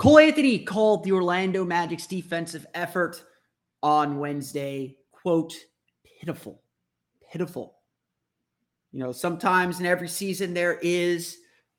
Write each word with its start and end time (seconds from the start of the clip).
Cole 0.00 0.18
Anthony 0.18 0.58
called 0.58 1.04
the 1.04 1.12
Orlando 1.12 1.62
Magic's 1.62 2.06
defensive 2.06 2.64
effort 2.72 3.22
on 3.82 4.18
Wednesday, 4.18 4.96
quote, 5.12 5.52
pitiful, 6.18 6.62
pitiful. 7.30 7.76
You 8.92 9.00
know, 9.00 9.12
sometimes 9.12 9.78
in 9.78 9.84
every 9.84 10.08
season 10.08 10.54
there 10.54 10.78
is 10.80 11.36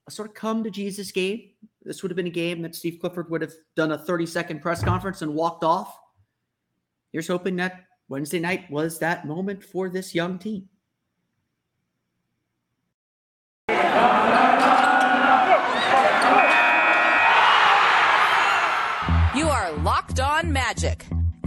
a 0.08 0.12
sort 0.12 0.30
of 0.30 0.36
come 0.36 0.64
to 0.64 0.70
Jesus 0.70 1.12
game. 1.12 1.50
This 1.82 2.04
would 2.04 2.12
have 2.12 2.16
been 2.16 2.28
a 2.28 2.30
game 2.30 2.62
that 2.62 2.76
Steve 2.76 3.00
Clifford 3.02 3.32
would 3.32 3.42
have 3.42 3.54
done 3.76 3.92
a 3.92 3.98
30 3.98 4.28
second 4.28 4.62
press 4.62 4.84
conference 4.84 5.24
and 5.24 5.34
walked 5.34 5.64
off. 5.64 5.98
Here's 7.12 7.28
hoping 7.28 7.56
that 7.56 7.86
Wednesday 8.08 8.40
night 8.40 8.70
was 8.70 9.00
that 9.00 9.26
moment 9.26 9.64
for 9.64 9.90
this 9.90 10.14
young 10.14 10.38
team. 10.38 10.70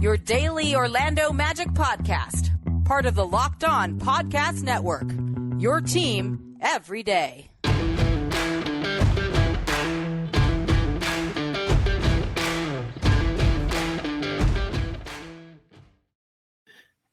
Your 0.05 0.17
daily 0.17 0.75
Orlando 0.75 1.33
Magic 1.33 1.69
podcast, 1.69 2.51
part 2.85 3.07
of 3.07 3.15
the 3.15 3.25
Locked 3.25 3.63
On 3.63 3.99
Podcast 3.99 4.61
Network. 4.61 5.09
Your 5.59 5.81
team 5.81 6.57
every 6.61 7.01
day. 7.01 7.49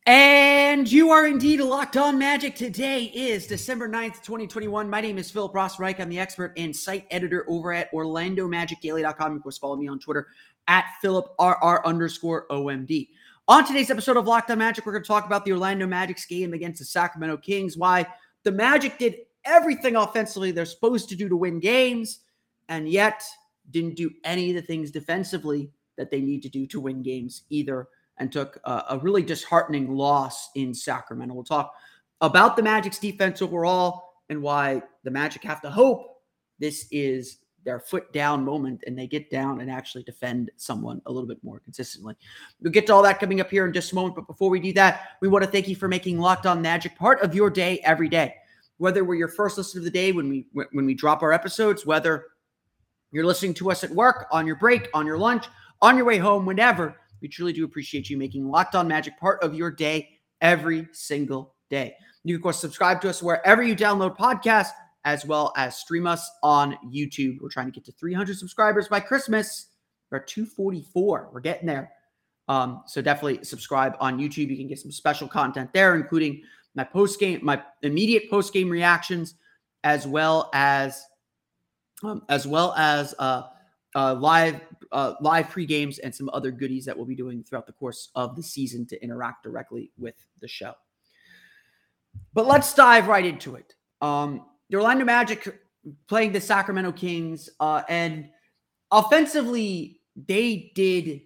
And 0.04 0.90
you 0.90 1.12
are 1.12 1.26
indeed 1.26 1.60
locked 1.60 1.96
on 1.96 2.18
magic. 2.18 2.56
Today 2.56 3.04
is 3.04 3.46
December 3.46 3.88
9th, 3.88 4.22
2021. 4.22 4.90
My 4.90 5.00
name 5.00 5.16
is 5.16 5.30
Philip 5.30 5.54
Rossreich. 5.54 5.98
I'm 5.98 6.10
the 6.10 6.18
expert 6.18 6.52
and 6.58 6.76
site 6.76 7.06
editor 7.10 7.46
over 7.48 7.72
at 7.72 7.90
OrlandoMagicDaily.com. 7.92 9.36
Of 9.36 9.42
course, 9.42 9.56
follow 9.56 9.76
me 9.76 9.88
on 9.88 9.98
Twitter 9.98 10.26
at 10.68 10.84
PhilipRR 11.02 11.84
underscore 11.84 12.46
OMD. 12.50 13.08
On 13.48 13.66
today's 13.66 13.90
episode 13.90 14.16
of 14.16 14.26
Locked 14.26 14.50
on 14.50 14.58
Magic, 14.58 14.86
we're 14.86 14.92
going 14.92 15.02
to 15.02 15.08
talk 15.08 15.26
about 15.26 15.44
the 15.44 15.52
Orlando 15.52 15.86
Magic's 15.86 16.26
game 16.26 16.52
against 16.52 16.78
the 16.78 16.84
Sacramento 16.84 17.38
Kings, 17.38 17.76
why 17.76 18.06
the 18.44 18.52
Magic 18.52 18.98
did 18.98 19.16
everything 19.44 19.96
offensively 19.96 20.52
they're 20.52 20.64
supposed 20.64 21.08
to 21.08 21.16
do 21.16 21.28
to 21.28 21.36
win 21.36 21.58
games, 21.58 22.20
and 22.68 22.88
yet 22.88 23.22
didn't 23.70 23.96
do 23.96 24.10
any 24.24 24.50
of 24.50 24.56
the 24.56 24.62
things 24.62 24.90
defensively 24.90 25.70
that 25.96 26.10
they 26.10 26.20
need 26.20 26.42
to 26.42 26.48
do 26.48 26.66
to 26.66 26.80
win 26.80 27.02
games 27.02 27.42
either, 27.50 27.88
and 28.18 28.30
took 28.30 28.58
a, 28.64 28.84
a 28.90 28.98
really 28.98 29.22
disheartening 29.22 29.92
loss 29.92 30.50
in 30.54 30.72
Sacramento. 30.72 31.34
We'll 31.34 31.44
talk 31.44 31.74
about 32.20 32.56
the 32.56 32.62
Magic's 32.62 32.98
defense 32.98 33.42
overall 33.42 34.04
and 34.28 34.40
why 34.40 34.82
the 35.02 35.10
Magic 35.10 35.42
have 35.42 35.60
to 35.62 35.70
hope 35.70 36.22
this 36.58 36.86
is 36.92 37.38
their 37.64 37.80
foot 37.80 38.12
down 38.12 38.44
moment 38.44 38.82
and 38.86 38.98
they 38.98 39.06
get 39.06 39.30
down 39.30 39.60
and 39.60 39.70
actually 39.70 40.02
defend 40.02 40.50
someone 40.56 41.00
a 41.06 41.12
little 41.12 41.28
bit 41.28 41.42
more 41.42 41.60
consistently. 41.60 42.14
We'll 42.60 42.72
get 42.72 42.86
to 42.88 42.94
all 42.94 43.02
that 43.02 43.20
coming 43.20 43.40
up 43.40 43.50
here 43.50 43.66
in 43.66 43.72
just 43.72 43.92
a 43.92 43.94
moment. 43.94 44.16
But 44.16 44.26
before 44.26 44.50
we 44.50 44.60
do 44.60 44.72
that, 44.74 45.16
we 45.20 45.28
want 45.28 45.44
to 45.44 45.50
thank 45.50 45.68
you 45.68 45.76
for 45.76 45.88
making 45.88 46.18
Locked 46.18 46.46
On 46.46 46.60
Magic 46.60 46.96
part 46.96 47.22
of 47.22 47.34
your 47.34 47.50
day 47.50 47.80
every 47.84 48.08
day. 48.08 48.34
Whether 48.78 49.04
we're 49.04 49.14
your 49.14 49.28
first 49.28 49.58
listen 49.58 49.78
of 49.78 49.84
the 49.84 49.90
day 49.90 50.12
when 50.12 50.28
we 50.28 50.46
when 50.72 50.86
we 50.86 50.94
drop 50.94 51.22
our 51.22 51.32
episodes, 51.32 51.86
whether 51.86 52.26
you're 53.12 53.26
listening 53.26 53.54
to 53.54 53.70
us 53.70 53.84
at 53.84 53.90
work, 53.90 54.26
on 54.32 54.46
your 54.46 54.56
break, 54.56 54.88
on 54.94 55.06
your 55.06 55.18
lunch, 55.18 55.46
on 55.80 55.96
your 55.96 56.06
way 56.06 56.18
home, 56.18 56.46
whenever, 56.46 56.96
we 57.20 57.28
truly 57.28 57.52
do 57.52 57.64
appreciate 57.64 58.10
you 58.10 58.16
making 58.16 58.48
Locked 58.48 58.74
On 58.74 58.88
Magic 58.88 59.18
part 59.20 59.42
of 59.42 59.54
your 59.54 59.70
day 59.70 60.08
every 60.40 60.88
single 60.92 61.54
day. 61.70 61.94
You 62.24 62.34
can, 62.34 62.40
of 62.40 62.42
course, 62.42 62.58
subscribe 62.58 63.00
to 63.02 63.10
us 63.10 63.22
wherever 63.22 63.62
you 63.62 63.76
download 63.76 64.16
podcasts 64.16 64.70
as 65.04 65.26
well 65.26 65.52
as 65.56 65.76
stream 65.76 66.06
us 66.06 66.30
on 66.42 66.78
YouTube. 66.86 67.40
We're 67.40 67.48
trying 67.48 67.66
to 67.66 67.72
get 67.72 67.84
to 67.86 67.92
300 67.92 68.38
subscribers 68.38 68.88
by 68.88 69.00
Christmas. 69.00 69.66
We're 70.10 70.18
at 70.18 70.26
244. 70.26 71.30
We're 71.32 71.40
getting 71.40 71.66
there. 71.66 71.92
Um, 72.48 72.82
so 72.86 73.00
definitely 73.00 73.44
subscribe 73.44 73.94
on 74.00 74.18
YouTube. 74.18 74.50
You 74.50 74.56
can 74.56 74.68
get 74.68 74.78
some 74.78 74.92
special 74.92 75.28
content 75.28 75.72
there, 75.72 75.94
including 75.94 76.42
my 76.74 76.84
post 76.84 77.20
game, 77.20 77.40
my 77.42 77.62
immediate 77.82 78.30
post 78.30 78.52
game 78.52 78.68
reactions, 78.68 79.34
as 79.84 80.06
well 80.06 80.50
as 80.52 81.04
um, 82.02 82.22
as 82.28 82.46
well 82.46 82.74
as 82.76 83.14
uh, 83.18 83.44
uh, 83.94 84.14
live 84.14 84.60
uh, 84.90 85.14
live 85.20 85.48
pre 85.50 85.66
games 85.66 85.98
and 85.98 86.14
some 86.14 86.28
other 86.32 86.50
goodies 86.50 86.84
that 86.84 86.96
we'll 86.96 87.06
be 87.06 87.14
doing 87.14 87.42
throughout 87.42 87.66
the 87.66 87.72
course 87.72 88.10
of 88.14 88.36
the 88.36 88.42
season 88.42 88.86
to 88.86 89.02
interact 89.02 89.42
directly 89.42 89.90
with 89.96 90.14
the 90.40 90.48
show. 90.48 90.74
But 92.34 92.46
let's 92.46 92.74
dive 92.74 93.08
right 93.08 93.24
into 93.24 93.56
it. 93.56 93.74
Um, 94.00 94.44
the 94.72 94.78
Orlando 94.78 95.04
Magic 95.04 95.60
playing 96.08 96.32
the 96.32 96.40
Sacramento 96.40 96.92
Kings, 96.92 97.50
uh, 97.60 97.82
and 97.90 98.30
offensively, 98.90 100.00
they 100.16 100.72
did 100.74 101.20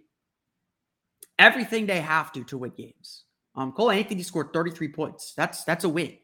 everything 1.38 1.86
they 1.86 2.00
have 2.00 2.32
to 2.32 2.42
to 2.44 2.58
win 2.58 2.72
games. 2.76 3.22
Um, 3.54 3.70
Cole 3.70 3.92
Anthony 3.92 4.24
scored 4.24 4.52
33 4.52 4.88
points. 4.88 5.32
That's 5.36 5.62
that's 5.62 5.84
a 5.84 5.88
win. 5.88 6.16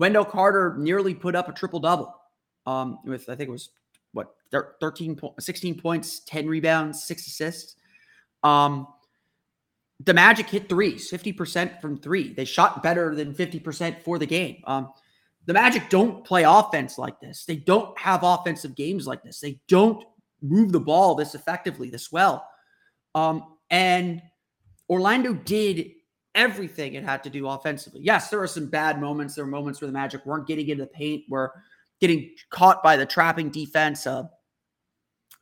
Wendell 0.00 0.24
Carter 0.24 0.74
nearly 0.76 1.14
put 1.14 1.36
up 1.36 1.48
a 1.48 1.52
triple 1.52 1.78
double. 1.78 2.12
Um, 2.66 2.98
with 3.04 3.28
I 3.28 3.36
think 3.36 3.48
it 3.48 3.52
was 3.52 3.70
what 4.12 4.34
13 4.50 5.16
16 5.38 5.80
points, 5.80 6.20
10 6.26 6.48
rebounds, 6.48 7.04
six 7.04 7.24
assists. 7.28 7.76
Um, 8.42 8.88
the 10.00 10.12
Magic 10.12 10.50
hit 10.50 10.68
threes, 10.68 11.08
50% 11.08 11.80
from 11.80 11.98
three. 11.98 12.34
They 12.34 12.44
shot 12.44 12.82
better 12.82 13.14
than 13.14 13.32
50% 13.32 14.02
for 14.02 14.18
the 14.18 14.26
game. 14.26 14.60
Um, 14.66 14.92
the 15.46 15.52
Magic 15.52 15.90
don't 15.90 16.24
play 16.24 16.44
offense 16.44 16.98
like 16.98 17.20
this. 17.20 17.44
They 17.44 17.56
don't 17.56 17.98
have 17.98 18.22
offensive 18.22 18.74
games 18.74 19.06
like 19.06 19.22
this. 19.22 19.40
They 19.40 19.60
don't 19.68 20.04
move 20.40 20.72
the 20.72 20.80
ball 20.80 21.14
this 21.14 21.34
effectively, 21.34 21.90
this 21.90 22.10
well. 22.10 22.46
Um, 23.14 23.56
and 23.70 24.22
Orlando 24.88 25.34
did 25.34 25.90
everything 26.34 26.94
it 26.94 27.04
had 27.04 27.22
to 27.24 27.30
do 27.30 27.46
offensively. 27.48 28.00
Yes, 28.02 28.28
there 28.28 28.40
are 28.40 28.46
some 28.46 28.66
bad 28.66 29.00
moments. 29.00 29.34
There 29.34 29.44
were 29.44 29.50
moments 29.50 29.80
where 29.80 29.86
the 29.86 29.92
Magic 29.92 30.24
weren't 30.26 30.46
getting 30.46 30.68
into 30.68 30.84
the 30.84 30.90
paint, 30.90 31.24
were 31.28 31.52
getting 32.00 32.34
caught 32.50 32.82
by 32.82 32.96
the 32.96 33.06
trapping 33.06 33.50
defense. 33.50 34.06
Uh, 34.06 34.24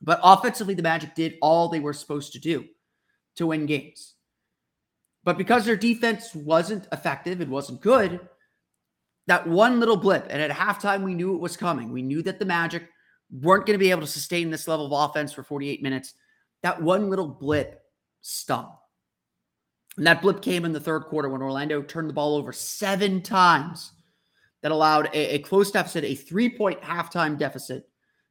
but 0.01 0.19
offensively, 0.23 0.73
the 0.73 0.83
Magic 0.83 1.15
did 1.15 1.35
all 1.41 1.69
they 1.69 1.79
were 1.79 1.93
supposed 1.93 2.33
to 2.33 2.39
do 2.39 2.65
to 3.35 3.47
win 3.47 3.65
games. 3.65 4.15
But 5.23 5.37
because 5.37 5.65
their 5.65 5.77
defense 5.77 6.35
wasn't 6.35 6.87
effective, 6.91 7.39
it 7.41 7.47
wasn't 7.47 7.81
good, 7.81 8.19
that 9.27 9.47
one 9.47 9.79
little 9.79 9.97
blip, 9.97 10.27
and 10.29 10.41
at 10.41 10.51
halftime, 10.51 11.03
we 11.03 11.13
knew 11.13 11.35
it 11.35 11.41
was 11.41 11.55
coming. 11.55 11.91
We 11.91 12.01
knew 12.01 12.21
that 12.23 12.39
the 12.39 12.45
Magic 12.45 12.83
weren't 13.31 13.65
going 13.65 13.75
to 13.75 13.83
be 13.83 13.91
able 13.91 14.01
to 14.01 14.07
sustain 14.07 14.49
this 14.49 14.67
level 14.67 14.85
of 14.85 15.09
offense 15.09 15.31
for 15.31 15.43
48 15.43 15.81
minutes. 15.81 16.13
That 16.61 16.81
one 16.81 17.09
little 17.09 17.27
blip 17.27 17.81
stung. 18.21 18.75
And 19.97 20.07
that 20.07 20.21
blip 20.21 20.41
came 20.41 20.65
in 20.65 20.73
the 20.73 20.79
third 20.79 21.03
quarter 21.03 21.29
when 21.29 21.41
Orlando 21.41 21.81
turned 21.81 22.09
the 22.09 22.13
ball 22.13 22.35
over 22.35 22.51
seven 22.51 23.21
times. 23.21 23.91
That 24.61 24.71
allowed 24.71 25.07
a, 25.13 25.35
a 25.35 25.39
close 25.39 25.71
deficit, 25.71 26.05
a 26.05 26.15
three 26.15 26.49
point 26.49 26.81
halftime 26.81 27.37
deficit, 27.37 27.83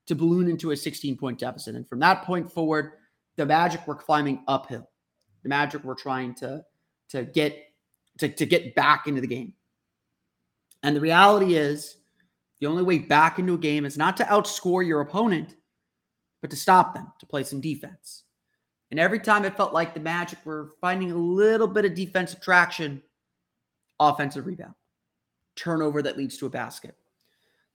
to 0.07 0.15
balloon 0.15 0.49
into 0.49 0.71
a 0.71 0.77
16 0.77 1.17
point 1.17 1.39
deficit. 1.39 1.75
And 1.75 1.87
from 1.87 2.01
that 2.01 2.25
point 2.25 2.51
forward, 2.51 2.93
the 3.37 3.47
Magic 3.47 3.87
were 3.87 3.95
climbing 3.95 4.43
uphill. 4.49 4.89
The 5.43 5.49
Magic 5.49 5.85
were 5.85 5.95
trying 5.95 6.35
to, 6.37 6.63
to 7.11 7.25
get 7.25 7.57
to, 8.19 8.29
to 8.29 8.47
get 8.47 8.75
back 8.75 9.07
into 9.07 9.21
the 9.21 9.27
game. 9.27 9.55
And 10.83 10.97
the 10.97 11.01
reality 11.01 11.55
is, 11.55 11.97
the 12.61 12.67
only 12.67 12.83
way 12.83 12.99
back 12.99 13.39
into 13.39 13.55
a 13.55 13.59
game 13.59 13.85
is 13.85 13.99
not 13.99 14.17
to 14.19 14.25
outscore 14.25 14.87
your 14.87 15.01
opponent, 15.01 15.57
but 16.41 16.51
to 16.51 16.57
stop 16.57 16.95
them, 16.95 17.13
to 17.19 17.27
play 17.27 17.43
some 17.43 17.61
defense. 17.61 18.23
And 18.91 19.01
every 19.01 19.21
time 19.21 19.45
it 19.45 19.57
felt 19.57 19.73
like 19.73 19.95
the 19.95 20.01
Magic 20.01 20.39
were 20.45 20.75
finding 20.81 21.11
a 21.11 21.17
little 21.17 21.67
bit 21.67 21.85
of 21.85 21.95
defensive 21.95 22.41
traction, 22.41 23.03
offensive 23.99 24.47
rebound, 24.47 24.75
turnover 25.57 26.03
that 26.03 26.19
leads 26.19 26.37
to 26.39 26.47
a 26.47 26.51
basket. 26.51 26.95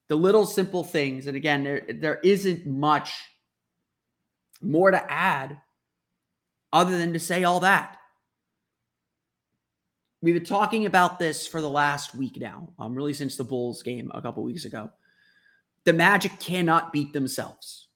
The 0.10 0.16
little 0.16 0.46
simple 0.46 0.84
things. 0.84 1.28
And 1.28 1.36
again, 1.36 1.64
there, 1.64 1.86
there 1.90 2.20
isn't 2.24 2.66
much 2.66 3.14
more 4.62 4.92
to 4.92 5.12
add 5.12 5.60
other 6.72 6.98
than 6.98 7.14
to 7.14 7.20
say 7.20 7.44
all 7.44 7.60
that. 7.62 7.97
We've 10.22 10.34
been 10.34 10.46
talking 10.46 10.88
about 10.88 11.20
this 11.20 11.46
for 11.46 11.62
the 11.62 11.70
last 11.70 12.16
week 12.16 12.38
now, 12.38 12.70
um, 12.80 12.96
really 12.96 13.14
since 13.14 13.36
the 13.36 13.44
Bulls 13.44 13.84
game 13.84 14.12
a 14.16 14.22
couple 14.22 14.44
weeks 14.44 14.66
ago. 14.66 14.90
The 15.84 15.94
Magic 15.94 16.40
cannot 16.40 16.92
beat 16.92 17.14
themselves. 17.14 17.88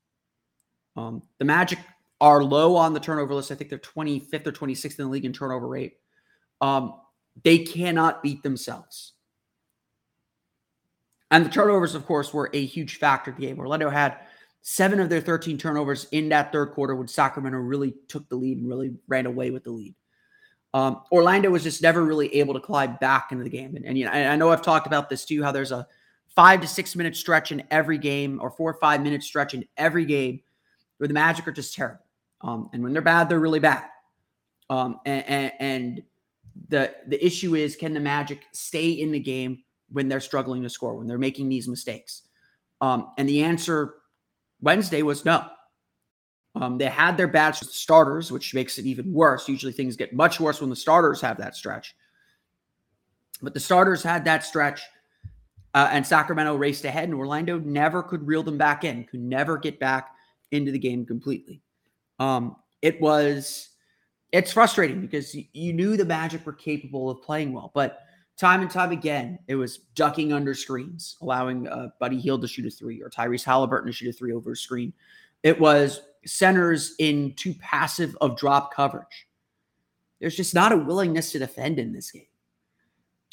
Um, 0.96 1.24
the 1.40 1.46
Magic 1.46 1.80
are 2.20 2.44
low 2.44 2.76
on 2.76 2.94
the 2.94 3.00
turnover 3.00 3.34
list. 3.34 3.52
I 3.52 3.56
think 3.56 3.70
they're 3.72 3.80
25th 3.80 4.46
or 4.46 4.52
26th 4.52 5.00
in 5.00 5.06
the 5.06 5.12
league 5.12 5.26
in 5.26 5.34
turnover 5.34 5.68
rate. 5.68 5.94
Um, 6.62 6.94
they 7.44 7.60
cannot 7.60 8.22
beat 8.22 8.44
themselves. 8.44 9.14
And 11.32 11.46
the 11.46 11.50
turnovers, 11.50 11.96
of 11.96 12.06
course, 12.06 12.34
were 12.34 12.52
a 12.54 12.64
huge 12.64 12.98
factor 12.98 13.32
in 13.32 13.38
the 13.38 13.48
game. 13.48 13.58
Orlando 13.58 13.90
had 13.90 14.18
seven 14.62 15.00
of 15.00 15.10
their 15.10 15.22
13 15.22 15.58
turnovers 15.58 16.06
in 16.12 16.30
that 16.30 16.52
third 16.52 16.72
quarter 16.74 16.96
when 16.96 17.08
Sacramento 17.08 17.58
really 17.58 17.96
took 18.08 18.30
the 18.30 18.36
lead 18.36 18.60
and 18.60 18.68
really 18.68 18.94
ran 19.08 19.26
away 19.26 19.50
with 19.50 19.64
the 19.64 19.72
lead. 19.72 19.96
Um, 20.74 21.02
Orlando 21.12 21.50
was 21.50 21.64
just 21.64 21.82
never 21.82 22.04
really 22.04 22.34
able 22.36 22.54
to 22.54 22.60
climb 22.60 22.98
back 23.02 23.32
into 23.32 23.44
the 23.44 23.50
game. 23.50 23.76
And, 23.76 23.86
and 23.86 23.98
you 23.98 24.06
know, 24.06 24.12
I 24.12 24.36
know 24.36 24.52
I've 24.52 24.62
talked 24.62 24.88
about 24.88 25.10
this 25.10 25.26
too, 25.26 25.44
how 25.44 25.52
there's 25.52 25.72
a 25.72 25.86
five 26.36 26.62
to 26.62 26.68
six 26.68 26.96
minute 26.96 27.16
stretch 27.16 27.52
in 27.52 27.64
every 27.72 27.98
game 27.98 28.40
or 28.42 28.50
four 28.50 28.72
or 28.72 28.80
five 28.80 29.02
minute 29.02 29.24
stretch 29.24 29.54
in 29.54 29.66
every 29.78 30.06
game 30.06 30.42
where 30.98 31.08
the 31.08 31.14
Magic 31.14 31.48
are 31.48 31.52
just 31.52 31.74
terrible. 31.74 32.06
Um, 32.42 32.70
and 32.74 32.82
when 32.82 32.94
they're 32.94 33.02
bad, 33.02 33.28
they're 33.28 33.40
really 33.40 33.60
bad. 33.60 33.84
Um, 34.70 35.00
and, 35.06 35.26
and, 35.28 35.52
and 35.60 36.04
the 36.70 36.94
the 37.08 37.24
issue 37.24 37.56
is, 37.56 37.76
can 37.76 37.94
the 37.94 38.00
Magic 38.00 38.44
stay 38.54 38.92
in 38.92 39.12
the 39.12 39.20
game 39.20 39.64
when 39.90 40.08
they're 40.08 40.22
struggling 40.22 40.64
to 40.64 40.70
score, 40.70 40.96
when 40.96 41.08
they're 41.08 41.18
making 41.18 41.50
these 41.50 41.68
mistakes? 41.68 42.24
Um, 42.80 43.12
and 43.18 43.28
the 43.28 43.44
answer 43.44 43.96
Wednesday 44.62 45.02
was 45.02 45.26
no. 45.26 45.46
Um, 46.56 46.78
they 46.78 46.86
had 46.86 47.16
their 47.16 47.28
bad 47.28 47.52
starters, 47.56 48.32
which 48.32 48.54
makes 48.54 48.78
it 48.78 48.86
even 48.86 49.12
worse. 49.14 49.48
Usually 49.48 49.72
things 49.72 49.96
get 49.96 50.14
much 50.14 50.40
worse 50.40 50.60
when 50.60 50.70
the 50.70 50.76
starters 50.76 51.22
have 51.22 51.38
that 51.38 51.56
stretch. 51.56 51.96
But 53.42 53.54
the 53.54 53.60
starters 53.60 54.04
had 54.04 54.26
that 54.26 54.44
stretch, 54.44 54.82
uh, 55.74 55.90
and 55.92 56.06
Sacramento 56.06 56.56
raced 56.56 56.86
ahead, 56.86 57.06
and 57.06 57.14
Orlando 57.14 57.58
never 57.60 58.04
could 58.04 58.28
reel 58.28 58.44
them 58.44 58.58
back 58.58 58.84
in, 58.84 59.06
could 59.06 59.22
never 59.22 59.58
get 59.58 59.80
back 59.80 60.10
into 60.52 60.72
the 60.72 60.80
game 60.80 61.06
completely. 61.06 61.62
Um, 62.20 62.58
it 62.82 63.00
was, 63.00 63.70
it's 64.32 64.52
frustrating 64.52 65.02
because 65.02 65.36
you 65.54 65.74
knew 65.74 65.96
the 65.96 66.06
Magic 66.06 66.46
were 66.46 66.54
capable 66.54 67.10
of 67.10 67.22
playing 67.22 67.54
well, 67.54 67.72
but 67.74 68.02
time 68.38 68.62
and 68.62 68.70
time 68.70 68.92
again, 68.92 69.40
it 69.48 69.56
was 69.56 69.78
ducking 69.96 70.34
under 70.34 70.54
screens, 70.54 71.16
allowing 71.22 71.68
uh, 71.68 71.90
Buddy 72.00 72.20
Hield 72.20 72.42
to 72.42 72.48
shoot 72.48 72.66
a 72.66 72.70
three 72.70 73.02
or 73.02 73.10
Tyrese 73.10 73.46
Haliburton 73.46 73.86
to 73.86 73.92
shoot 73.92 74.10
a 74.10 74.14
three 74.14 74.34
over 74.34 74.52
a 74.52 74.56
screen. 74.56 74.92
It 75.44 75.60
was 75.60 76.02
centers 76.26 76.96
in 77.00 77.34
too 77.36 77.54
passive 77.56 78.16
of 78.22 78.38
drop 78.38 78.74
coverage. 78.74 79.28
There's 80.20 80.36
just 80.36 80.54
not 80.54 80.72
a 80.72 80.78
willingness 80.78 81.32
to 81.32 81.40
defend 81.40 81.80
in 81.80 81.94
this 81.94 82.12
game. 82.12 82.28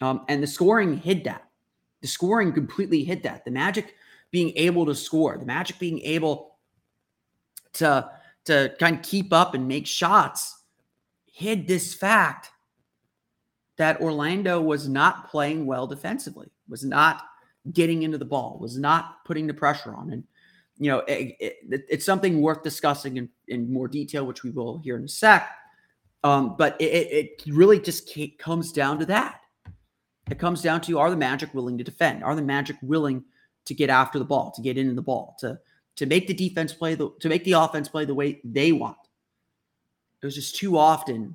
Um, 0.01 0.25
and 0.29 0.43
the 0.43 0.47
scoring 0.47 0.97
hid 0.97 1.25
that. 1.25 1.45
The 2.01 2.09
scoring 2.09 2.53
completely 2.53 3.05
hid 3.05 3.23
that. 3.25 3.45
The 3.45 3.51
Magic 3.51 3.95
being 4.31 4.53
able 4.57 4.87
to 4.87 4.95
score, 4.95 5.37
the 5.37 5.45
Magic 5.45 5.79
being 5.79 6.01
able 6.01 6.57
to, 7.75 8.11
to 8.45 8.75
kind 8.79 8.97
of 8.97 9.03
keep 9.03 9.33
up 9.33 9.55
and 9.55 9.69
make 9.69 9.87
shots 9.87 10.63
hid 11.27 11.69
this 11.69 11.95
fact 11.95 12.51
that 13.77 14.01
Orlando 14.01 14.61
was 14.61 14.89
not 14.89 15.31
playing 15.31 15.67
well 15.67 15.87
defensively, 15.87 16.51
was 16.69 16.85
not 16.85 17.23
getting 17.73 18.03
into 18.03 18.19
the 18.19 18.25
ball, 18.25 18.59
was 18.61 18.77
not 18.77 19.25
putting 19.25 19.47
the 19.47 19.55
pressure 19.55 19.95
on. 19.95 20.11
And, 20.11 20.25
you 20.79 20.91
know, 20.91 20.99
it, 21.01 21.37
it, 21.41 21.85
it's 21.89 22.05
something 22.05 22.41
worth 22.41 22.63
discussing 22.63 23.17
in, 23.17 23.29
in 23.49 23.73
more 23.73 23.89
detail, 23.89 24.27
which 24.27 24.43
we 24.43 24.51
will 24.51 24.79
hear 24.79 24.97
in 24.97 25.05
a 25.05 25.09
sec. 25.09 25.49
Um, 26.25 26.57
but 26.57 26.81
it, 26.81 26.85
it 26.85 27.55
really 27.55 27.81
just 27.81 28.17
comes 28.39 28.73
down 28.73 28.99
to 28.99 29.07
that. 29.07 29.41
It 30.31 30.39
comes 30.39 30.63
down 30.63 30.81
to 30.83 30.99
are 30.99 31.11
the 31.11 31.17
Magic 31.17 31.55
willing 31.55 31.79
to 31.79 31.85
defend? 31.85 32.23
Are 32.23 32.35
the 32.35 32.43
Magic 32.43 32.77
willing 32.83 33.25
to 33.65 33.75
get 33.75 33.91
after 33.91 34.19
the 34.19 34.25
ball, 34.25 34.53
to 34.57 34.63
get 34.63 34.77
into 34.79 34.95
the 34.95 35.03
ball, 35.03 35.37
to 35.41 35.59
to 35.97 36.07
make 36.07 36.29
the 36.29 36.35
defense 36.35 36.73
play 36.73 36.95
the 36.95 37.11
to 37.21 37.29
make 37.29 37.45
the 37.45 37.53
offense 37.53 37.89
play 37.89 38.05
the 38.05 38.15
way 38.15 38.41
they 38.45 38.73
want? 38.73 38.97
It 40.23 40.27
was 40.27 40.35
just 40.35 40.57
too 40.57 40.77
often 40.77 41.35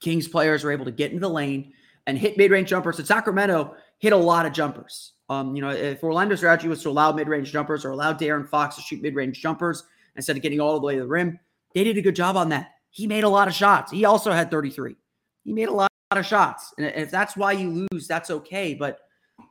Kings 0.00 0.28
players 0.28 0.62
were 0.62 0.70
able 0.70 0.84
to 0.84 0.90
get 0.90 1.10
into 1.10 1.20
the 1.22 1.30
lane 1.30 1.72
and 2.06 2.18
hit 2.18 2.36
mid-range 2.36 2.68
jumpers. 2.68 2.98
And 2.98 3.08
Sacramento 3.08 3.74
hit 3.98 4.12
a 4.12 4.16
lot 4.16 4.44
of 4.44 4.52
jumpers. 4.52 5.13
Um, 5.28 5.56
you 5.56 5.62
know, 5.62 5.70
if 5.70 6.02
Orlando's 6.02 6.38
strategy 6.38 6.68
was 6.68 6.82
to 6.82 6.90
allow 6.90 7.12
mid-range 7.12 7.50
jumpers 7.50 7.84
or 7.84 7.90
allow 7.90 8.12
De'Aaron 8.12 8.48
Fox 8.48 8.76
to 8.76 8.82
shoot 8.82 9.00
mid-range 9.02 9.40
jumpers 9.40 9.84
instead 10.16 10.36
of 10.36 10.42
getting 10.42 10.60
all 10.60 10.78
the 10.78 10.86
way 10.86 10.94
to 10.94 11.00
the 11.00 11.06
rim, 11.06 11.38
they 11.74 11.84
did 11.84 11.96
a 11.96 12.02
good 12.02 12.16
job 12.16 12.36
on 12.36 12.50
that. 12.50 12.72
He 12.90 13.06
made 13.06 13.24
a 13.24 13.28
lot 13.28 13.48
of 13.48 13.54
shots. 13.54 13.90
He 13.90 14.04
also 14.04 14.30
had 14.32 14.50
33. 14.50 14.96
He 15.44 15.52
made 15.52 15.68
a 15.68 15.72
lot 15.72 15.90
of 16.10 16.26
shots. 16.26 16.72
And 16.78 16.86
if 16.86 17.10
that's 17.10 17.36
why 17.36 17.52
you 17.52 17.88
lose, 17.90 18.06
that's 18.06 18.30
okay. 18.30 18.74
But 18.74 19.00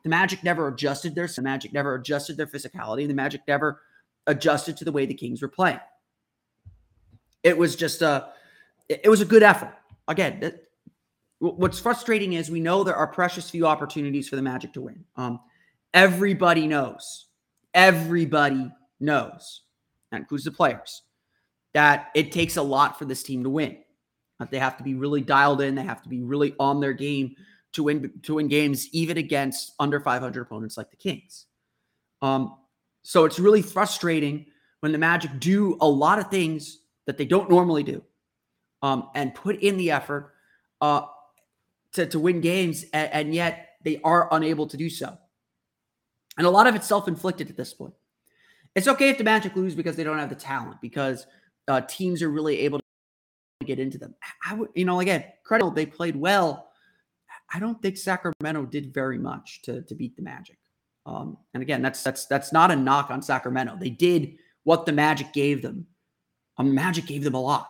the 0.04 0.10
Magic 0.10 0.44
never 0.44 0.68
adjusted 0.70 1.16
their 1.16 1.28
the 1.28 1.42
Magic 1.42 1.74
never 1.74 1.96
adjusted 1.96 2.38
their 2.38 2.48
physicality. 2.48 3.08
The 3.08 3.14
Magic 3.14 3.42
never 3.48 3.82
adjusted 4.28 4.78
to 4.78 4.86
the 4.86 4.92
way 4.92 5.06
the 5.06 5.14
Kings 5.14 5.42
were 5.42 5.50
playing. 5.50 5.80
It 7.44 7.58
was 7.58 7.76
just 7.76 8.02
a 8.02 8.30
it 8.88 9.10
was 9.10 9.20
a 9.20 9.26
good 9.26 9.44
effort 9.44 9.74
again, 10.08 10.54
what's 11.40 11.80
frustrating 11.80 12.34
is 12.34 12.50
we 12.50 12.60
know 12.60 12.84
there 12.84 12.96
are 12.96 13.08
precious 13.08 13.50
few 13.50 13.66
opportunities 13.66 14.28
for 14.30 14.36
the 14.36 14.42
Magic 14.42 14.74
to 14.74 14.82
win. 14.82 15.04
Um, 15.16 15.40
everybody 15.94 16.68
knows, 16.68 17.28
everybody 17.74 18.72
knows, 19.00 19.62
that 20.12 20.22
includes 20.22 20.44
the 20.44 20.52
players, 20.52 21.04
that 21.74 22.10
it 22.16 22.32
takes 22.32 22.58
a 22.58 22.62
lot 22.62 22.98
for 22.98 23.06
this 23.06 23.24
team 23.24 23.44
to 23.44 23.50
win. 23.50 23.78
That 24.40 24.52
they 24.52 24.60
have 24.60 24.78
to 24.78 24.84
be 24.84 24.96
really 24.96 25.22
dialed 25.22 25.62
in, 25.62 25.76
they 25.76 25.84
have 25.84 26.02
to 26.04 26.10
be 26.10 26.22
really 26.22 26.56
on 26.60 26.80
their 26.80 26.94
game 26.94 27.36
to 27.74 27.84
win 27.84 28.12
to 28.24 28.36
win 28.36 28.48
games, 28.48 28.88
even 28.92 29.18
against 29.18 29.74
under 29.80 30.00
500 30.00 30.42
opponents 30.42 30.78
like 30.78 30.90
the 30.92 30.98
Kings. 30.98 31.46
Um, 32.22 32.56
so 33.04 33.26
it's 33.26 33.40
really 33.40 33.62
frustrating 33.62 34.46
when 34.80 34.92
the 34.92 34.98
Magic 34.98 35.40
do 35.40 35.78
a 35.82 35.88
lot 35.88 36.20
of 36.20 36.30
things 36.30 36.80
that 37.06 37.18
they 37.18 37.26
don't 37.26 37.50
normally 37.50 37.84
do 37.84 38.04
um, 38.82 39.10
and 39.16 39.34
put 39.34 39.60
in 39.62 39.78
the 39.78 39.92
effort 39.92 40.34
uh, 40.82 41.04
to, 41.94 42.06
to 42.06 42.20
win 42.20 42.42
games, 42.42 42.86
and, 42.94 43.12
and 43.12 43.36
yet 43.36 43.70
they 43.84 44.00
are 44.04 44.28
unable 44.32 44.68
to 44.68 44.78
do 44.78 44.90
so. 44.90 45.18
And 46.38 46.48
a 46.48 46.50
lot 46.50 46.68
of 46.68 46.76
it's 46.76 46.88
self 46.88 47.08
inflicted 47.08 47.50
at 47.50 47.58
this 47.58 47.74
point. 47.74 47.94
It's 48.76 48.88
okay 48.88 49.10
if 49.10 49.18
the 49.18 49.24
Magic 49.24 49.56
lose 49.56 49.76
because 49.76 49.96
they 49.96 50.04
don't 50.04 50.18
have 50.18 50.30
the 50.30 50.36
talent, 50.36 50.82
because 50.82 51.28
uh, 51.68 51.82
teams 51.82 52.22
are 52.22 52.30
really 52.30 52.60
able 52.60 52.80
to 52.80 53.66
get 53.66 53.80
into 53.80 53.98
them. 53.98 54.16
I 54.46 54.56
would, 54.56 54.70
you 54.74 54.86
know, 54.86 55.00
again, 55.00 55.26
credit 55.44 55.76
they 55.76 55.86
played 55.86 56.16
well. 56.16 56.70
I 57.54 57.60
don't 57.60 57.80
think 57.82 57.98
Sacramento 57.98 58.66
did 58.66 58.94
very 58.94 59.20
much 59.20 59.62
to, 59.64 59.84
to 59.84 59.96
beat 59.96 60.16
the 60.16 60.24
Magic. 60.24 60.58
Um, 61.06 61.38
and 61.54 61.62
again, 61.62 61.82
that's 61.82 62.02
that's 62.02 62.26
that's 62.26 62.52
not 62.52 62.72
a 62.72 62.76
knock 62.76 63.12
on 63.12 63.22
Sacramento. 63.22 63.78
They 63.80 63.90
did 63.90 64.38
what 64.64 64.86
the 64.86 64.92
Magic 64.92 65.34
gave 65.34 65.62
them. 65.62 65.86
Um, 66.58 66.74
Magic 66.74 67.06
gave 67.06 67.24
them 67.24 67.36
a 67.36 67.42
lot. 67.42 67.70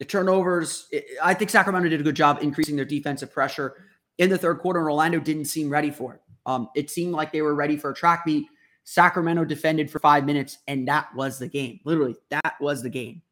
The 0.00 0.04
turnovers, 0.04 0.88
I 1.22 1.34
think 1.34 1.50
Sacramento 1.50 1.88
did 1.88 2.00
a 2.00 2.04
good 2.04 2.16
job 2.16 2.38
increasing 2.42 2.74
their 2.74 2.84
defensive 2.84 3.32
pressure 3.32 3.74
in 4.18 4.28
the 4.28 4.36
third 4.36 4.58
quarter, 4.58 4.80
and 4.80 4.88
Orlando 4.88 5.20
didn't 5.20 5.44
seem 5.44 5.70
ready 5.70 5.90
for 5.90 6.14
it. 6.14 6.20
Um, 6.46 6.68
it 6.74 6.90
seemed 6.90 7.12
like 7.12 7.32
they 7.32 7.42
were 7.42 7.54
ready 7.54 7.76
for 7.76 7.90
a 7.90 7.94
track 7.94 8.24
meet. 8.26 8.46
Sacramento 8.84 9.44
defended 9.44 9.90
for 9.90 9.98
five 9.98 10.26
minutes, 10.26 10.58
and 10.68 10.86
that 10.88 11.14
was 11.14 11.38
the 11.38 11.48
game. 11.48 11.80
Literally, 11.84 12.16
that 12.30 12.54
was 12.60 12.82
the 12.82 12.90
game. 12.90 13.22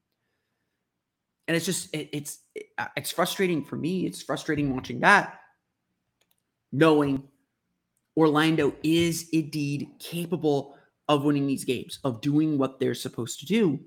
And 1.47 1.57
it's 1.57 1.67
just 1.67 1.95
it, 1.95 2.09
it's 2.13 2.39
it, 2.55 2.67
uh, 2.79 2.87
it's 2.97 3.11
frustrating 3.11 3.65
for 3.65 3.77
me. 3.77 4.07
It's 4.07 4.23
frustrating 4.23 4.75
watching 4.75 5.01
that, 5.01 5.41
knowing 6.73 7.25
Orlando 8.17 8.75
is 8.83 9.29
indeed 9.33 9.89
capable 9.99 10.77
of 11.09 11.25
winning 11.25 11.47
these 11.47 11.65
games, 11.65 11.99
of 12.05 12.23
doing 12.23 12.57
what 12.57 12.81
they're 12.81 12.95
supposed 12.95 13.41
to 13.41 13.47
do. 13.47 13.81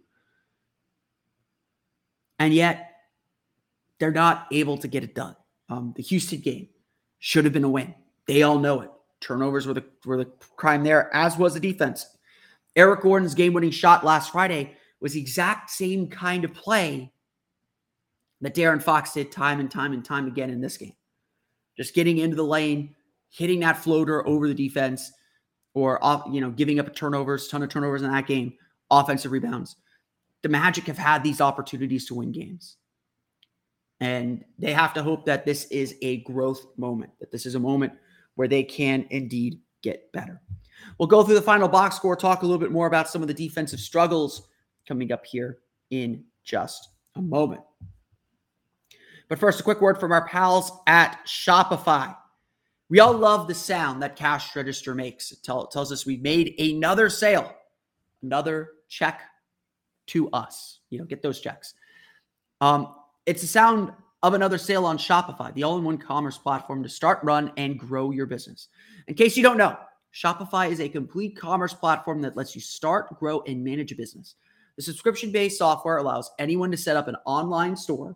And 2.38 2.54
yet, 2.54 2.92
they're 4.00 4.12
not 4.12 4.48
able 4.52 4.78
to 4.80 4.88
get 4.88 5.04
it 5.04 5.16
done. 5.16 5.36
Um, 5.70 5.94
the 5.96 6.04
Houston 6.04 6.42
game 6.42 6.68
should 7.20 7.46
have 7.46 7.54
been 7.54 7.64
a 7.64 7.70
win. 7.70 7.96
They 8.28 8.44
all 8.44 8.60
know 8.60 8.82
it. 8.82 8.92
Turnovers 9.26 9.66
were 9.66 9.74
the 9.74 9.84
were 10.06 10.18
the 10.18 10.32
crime 10.56 10.84
there, 10.84 11.14
as 11.16 11.38
was 11.38 11.54
the 11.54 11.60
defense. 11.60 12.06
Eric 12.76 13.02
Gordon's 13.02 13.34
game-winning 13.34 13.72
shot 13.72 14.04
last 14.04 14.32
Friday 14.32 14.76
was 15.00 15.14
the 15.14 15.22
exact 15.22 15.70
same 15.70 16.08
kind 16.08 16.44
of 16.44 16.54
play 16.54 17.12
that 18.42 18.54
De'Aaron 18.54 18.84
Fox 18.84 19.14
did 19.14 19.32
time 19.32 19.60
and 19.60 19.72
time 19.72 19.94
and 19.94 20.04
time 20.04 20.28
again 20.28 20.50
in 20.50 20.62
this 20.62 20.78
game. 20.78 20.94
Just 21.78 21.96
getting 21.96 22.18
into 22.18 22.36
the 22.36 22.44
lane, 22.44 22.94
hitting 23.30 23.62
that 23.62 23.78
floater 23.78 24.28
over 24.28 24.48
the 24.48 24.54
defense, 24.54 25.12
or 25.74 26.04
off, 26.04 26.24
you 26.32 26.42
know, 26.42 26.50
giving 26.50 26.80
up 26.80 26.94
turnovers, 26.96 27.48
ton 27.48 27.64
of 27.64 27.70
turnovers 27.70 28.02
in 28.02 28.12
that 28.12 28.28
game, 28.28 28.54
offensive 28.92 29.32
rebounds 29.32 29.78
the 30.46 30.50
Magic 30.50 30.86
have 30.86 30.96
had 30.96 31.24
these 31.24 31.42
opportunities 31.42 32.06
to 32.06 32.14
win 32.14 32.32
games. 32.32 32.78
And 34.00 34.46
they 34.60 34.74
have 34.74 34.94
to 34.94 35.02
hope 35.02 35.26
that 35.26 35.44
this 35.44 35.66
is 35.72 35.96
a 36.04 36.18
growth 36.18 36.64
moment, 36.78 37.14
that 37.20 37.32
this 37.32 37.48
is 37.48 37.56
a 37.56 37.60
moment 37.60 37.94
where 38.36 38.48
they 38.48 38.64
can 38.64 39.06
indeed 39.10 39.60
get 39.82 40.12
better. 40.12 40.42
We'll 40.98 41.08
go 41.08 41.24
through 41.24 41.36
the 41.36 41.42
final 41.42 41.68
box 41.68 41.96
score, 41.96 42.16
talk 42.16 42.42
a 42.42 42.46
little 42.46 42.60
bit 42.60 42.72
more 42.72 42.88
about 42.88 43.10
some 43.10 43.22
of 43.22 43.28
the 43.28 43.34
defensive 43.34 43.80
struggles 43.80 44.48
coming 44.88 45.12
up 45.12 45.26
here 45.26 45.60
in 45.90 46.24
just 46.44 46.90
a 47.16 47.22
moment. 47.22 47.62
But 49.28 49.40
first, 49.40 49.60
a 49.60 49.64
quick 49.64 49.82
word 49.82 50.00
from 50.00 50.12
our 50.12 50.28
pals 50.28 50.72
at 50.88 51.20
Shopify. 51.26 52.16
We 52.90 53.00
all 53.00 53.14
love 53.14 53.48
the 53.48 53.56
sound 53.56 54.04
that 54.04 54.16
cash 54.16 54.56
register 54.56 54.94
makes. 54.94 55.32
It, 55.32 55.40
tell, 55.44 55.64
it 55.64 55.72
tells 55.72 55.92
us 55.92 56.06
we've 56.06 56.22
made 56.22 56.54
another 56.60 57.10
sale, 57.10 57.52
another 58.22 58.70
check 58.88 59.22
to 60.08 60.30
us. 60.30 60.82
You 60.92 61.00
know, 61.00 61.06
get 61.06 61.24
those 61.24 61.40
checks. 61.40 61.74
Um, 62.62 62.94
it's 63.26 63.42
a 63.42 63.48
sound 63.48 63.92
of 64.26 64.34
another 64.34 64.58
sale 64.58 64.86
on 64.86 64.98
Shopify, 64.98 65.54
the 65.54 65.62
all 65.62 65.78
in 65.78 65.84
one 65.84 66.00
commerce 66.00 66.36
platform 66.36 66.82
to 66.82 66.90
start, 66.90 67.20
run, 67.22 67.52
and 67.58 67.78
grow 67.78 68.10
your 68.10 68.26
business. 68.26 68.70
In 69.08 69.14
case 69.14 69.38
you 69.38 69.44
don't 69.44 69.56
know, 69.56 69.78
Shopify 70.16 70.72
is 70.72 70.80
a 70.80 70.90
complete 70.90 71.38
commerce 71.38 71.76
platform 71.76 72.24
that 72.24 72.36
lets 72.36 72.56
you 72.56 72.62
start, 72.62 73.20
grow, 73.20 73.42
and 73.42 73.64
manage 73.64 73.92
a 73.92 73.96
business. 73.96 74.34
The 74.78 74.82
subscription 74.82 75.32
based 75.32 75.60
software 75.60 75.98
allows 75.98 76.32
anyone 76.40 76.72
to 76.72 76.78
set 76.78 76.98
up 76.98 77.08
an 77.08 77.18
online 77.28 77.76
store 77.76 78.16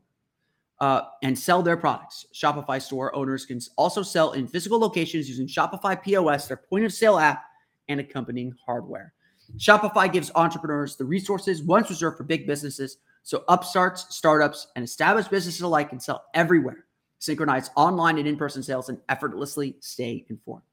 uh, 0.79 1.01
and 1.21 1.37
sell 1.37 1.61
their 1.61 1.77
products. 1.77 2.25
Shopify 2.33 2.81
store 2.81 3.15
owners 3.15 3.45
can 3.45 3.59
also 3.77 4.01
sell 4.01 4.31
in 4.31 4.47
physical 4.47 4.79
locations 4.79 5.29
using 5.29 5.47
Shopify 5.47 6.01
POS, 6.01 6.47
their 6.47 6.57
point 6.57 6.85
of 6.85 6.91
sale 6.91 7.19
app, 7.19 7.43
and 7.87 7.99
accompanying 7.99 8.55
hardware. 8.65 9.13
Shopify 9.57 10.11
gives 10.11 10.31
entrepreneurs 10.33 10.95
the 10.95 11.05
resources 11.05 11.61
once 11.61 11.91
reserved 11.91 12.17
for 12.17 12.23
big 12.23 12.47
businesses 12.47 12.97
so 13.23 13.43
upstarts, 13.47 14.15
startups, 14.15 14.67
and 14.75 14.83
established 14.83 15.29
businesses 15.29 15.61
alike 15.61 15.89
can 15.89 15.99
sell 15.99 16.25
everywhere, 16.33 16.85
synchronize 17.19 17.69
online 17.75 18.17
and 18.17 18.27
in 18.27 18.37
person 18.37 18.63
sales, 18.63 18.89
and 18.89 18.99
effortlessly 19.09 19.75
stay 19.79 20.25
informed. 20.29 20.63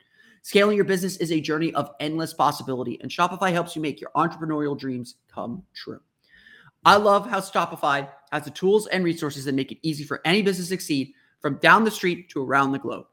Scaling 0.43 0.77
your 0.77 0.85
business 0.85 1.17
is 1.17 1.33
a 1.33 1.41
journey 1.41 1.75
of 1.75 1.91
endless 1.99 2.33
possibility, 2.33 2.99
and 3.01 3.11
Shopify 3.11 3.51
helps 3.51 3.75
you 3.75 3.83
make 3.83 4.01
your 4.01 4.11
entrepreneurial 4.15 4.79
dreams 4.79 5.17
come 5.29 5.63
true. 5.75 6.01
I 6.85 6.97
love 6.97 7.29
how 7.29 7.41
Shopify 7.41 8.09
has 8.31 8.45
the 8.45 8.51
tools 8.51 8.87
and 8.87 9.03
resources 9.03 9.45
that 9.45 9.57
make 9.57 9.73
it 9.73 9.79
easy 9.83 10.05
for 10.05 10.21
any 10.25 10.43
business 10.43 10.69
to 10.69 10.75
succeed 10.75 11.13
from 11.41 11.57
down 11.57 11.83
the 11.83 11.91
street 11.91 12.29
to 12.31 12.45
around 12.45 12.71
the 12.71 12.79
globe. 12.79 13.07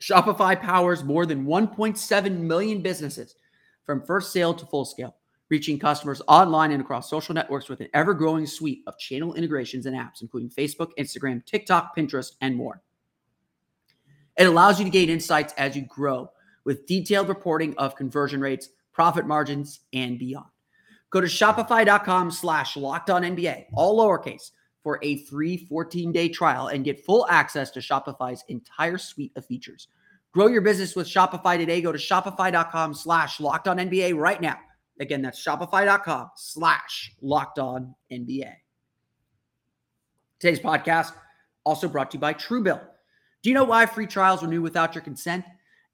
Shopify 0.00 0.60
powers 0.60 1.04
more 1.04 1.24
than 1.24 1.46
1.7 1.46 2.38
million 2.38 2.82
businesses 2.82 3.36
from 3.84 4.04
first 4.04 4.32
sale 4.32 4.52
to 4.54 4.66
full 4.66 4.84
scale, 4.84 5.14
reaching 5.50 5.78
customers 5.78 6.22
online 6.26 6.72
and 6.72 6.80
across 6.80 7.10
social 7.10 7.34
networks 7.34 7.68
with 7.68 7.80
an 7.80 7.88
ever 7.94 8.14
growing 8.14 8.46
suite 8.46 8.82
of 8.86 8.98
channel 8.98 9.34
integrations 9.34 9.86
and 9.86 9.96
apps, 9.96 10.22
including 10.22 10.50
Facebook, 10.50 10.90
Instagram, 10.98 11.44
TikTok, 11.44 11.96
Pinterest, 11.96 12.32
and 12.40 12.56
more. 12.56 12.82
It 14.36 14.46
allows 14.46 14.78
you 14.78 14.84
to 14.84 14.90
gain 14.90 15.10
insights 15.10 15.52
as 15.56 15.76
you 15.76 15.82
grow 15.82 16.30
with 16.64 16.86
detailed 16.86 17.28
reporting 17.28 17.76
of 17.78 17.94
conversion 17.94 18.40
rates, 18.40 18.70
profit 18.92 19.26
margins, 19.26 19.80
and 19.92 20.18
beyond. 20.18 20.46
Go 21.10 21.20
to 21.20 21.26
shopify.com 21.26 22.30
slash 22.30 22.76
locked 22.76 23.10
on 23.10 23.22
NBA, 23.22 23.66
all 23.72 23.98
lowercase, 23.98 24.50
for 24.82 24.98
a 25.02 25.24
free 25.26 25.56
14 25.56 26.10
day 26.12 26.28
trial 26.28 26.68
and 26.68 26.84
get 26.84 27.04
full 27.04 27.26
access 27.28 27.70
to 27.70 27.80
Shopify's 27.80 28.44
entire 28.48 28.98
suite 28.98 29.32
of 29.36 29.46
features. 29.46 29.88
Grow 30.32 30.48
your 30.48 30.62
business 30.62 30.96
with 30.96 31.06
Shopify 31.06 31.56
today. 31.56 31.80
Go 31.80 31.92
to 31.92 31.98
shopify.com 31.98 32.94
slash 32.94 33.38
locked 33.38 33.68
on 33.68 33.78
NBA 33.78 34.16
right 34.16 34.40
now. 34.40 34.58
Again, 35.00 35.22
that's 35.22 35.44
shopify.com 35.44 36.30
slash 36.36 37.12
locked 37.20 37.58
on 37.58 37.94
NBA. 38.12 38.52
Today's 40.38 40.60
podcast 40.60 41.12
also 41.64 41.88
brought 41.88 42.10
to 42.10 42.16
you 42.16 42.20
by 42.20 42.34
Truebill. 42.34 42.80
Do 43.42 43.50
you 43.50 43.54
know 43.54 43.64
why 43.64 43.86
free 43.86 44.06
trials 44.06 44.42
renew 44.42 44.62
without 44.62 44.94
your 44.94 45.02
consent? 45.02 45.44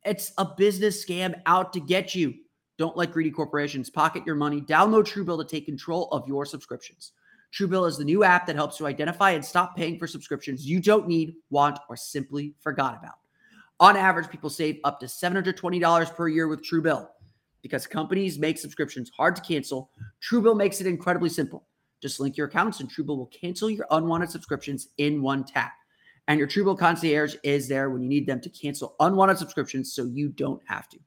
It's 0.05 0.33
a 0.39 0.45
business 0.45 1.05
scam 1.05 1.35
out 1.47 1.73
to 1.73 1.81
get 1.81 2.15
you. 2.15 2.35
Don't 2.79 2.97
let 2.97 3.13
greedy 3.13 3.31
corporations 3.31 3.91
pocket 3.91 4.25
your 4.25 4.35
money. 4.35 4.61
Download 4.61 5.05
Truebill 5.05 5.39
to 5.39 5.45
take 5.45 5.67
control 5.67 6.09
of 6.13 6.27
your 6.27 6.47
subscriptions. 6.47 7.13
Truebill 7.53 7.89
is 7.89 7.99
the 7.99 8.05
new 8.05 8.25
app 8.25 8.47
that 8.47 8.57
helps 8.57 8.79
you 8.79 8.87
identify 8.87 9.33
and 9.33 9.45
stop 9.45 9.77
paying 9.77 9.99
for 9.99 10.07
subscriptions 10.07 10.67
you 10.67 10.81
don't 10.81 11.09
need, 11.09 11.35
want, 11.51 11.79
or 11.89 11.97
simply 11.97 12.55
forgot 12.61 12.97
about. 12.97 13.17
On 13.81 13.97
average, 13.97 14.29
people 14.31 14.51
save 14.51 14.79
up 14.85 15.01
to 15.01 15.07
$720 15.07 16.15
per 16.15 16.29
year 16.29 16.49
with 16.49 16.63
Truebill. 16.63 17.09
Because 17.63 17.87
companies 17.87 18.39
make 18.39 18.59
subscriptions 18.59 19.11
hard 19.17 19.37
to 19.37 19.43
cancel, 19.43 19.91
Truebill 20.23 20.57
makes 20.57 20.81
it 20.81 20.87
incredibly 20.87 21.29
simple. 21.29 21.67
Just 22.01 22.21
link 22.21 22.37
your 22.37 22.47
accounts 22.47 22.81
and 22.81 22.91
Truebill 22.91 23.17
will 23.19 23.27
cancel 23.27 23.69
your 23.69 23.87
unwanted 23.91 24.31
subscriptions 24.31 24.89
in 24.99 25.21
one 25.21 25.45
tap. 25.45 25.73
And 26.29 26.39
your 26.39 26.49
Truebill 26.49 26.79
concierge 26.79 27.35
is 27.43 27.69
there 27.69 27.91
when 27.91 28.03
you 28.03 28.09
need 28.09 28.27
them 28.27 28.41
to 28.41 28.49
cancel 28.49 28.95
unwanted 29.01 29.39
subscriptions 29.39 29.93
so 29.93 30.05
you 30.05 30.29
don't 30.29 30.63
have 30.67 30.89
to. 30.91 30.99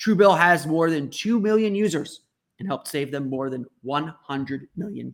Truebill 0.00 0.38
has 0.38 0.66
more 0.66 0.90
than 0.90 1.10
2 1.10 1.40
million 1.40 1.74
users 1.74 2.20
and 2.58 2.68
helped 2.68 2.88
save 2.88 3.10
them 3.10 3.28
more 3.28 3.50
than 3.50 3.66
$100 3.84 4.68
million. 4.76 5.12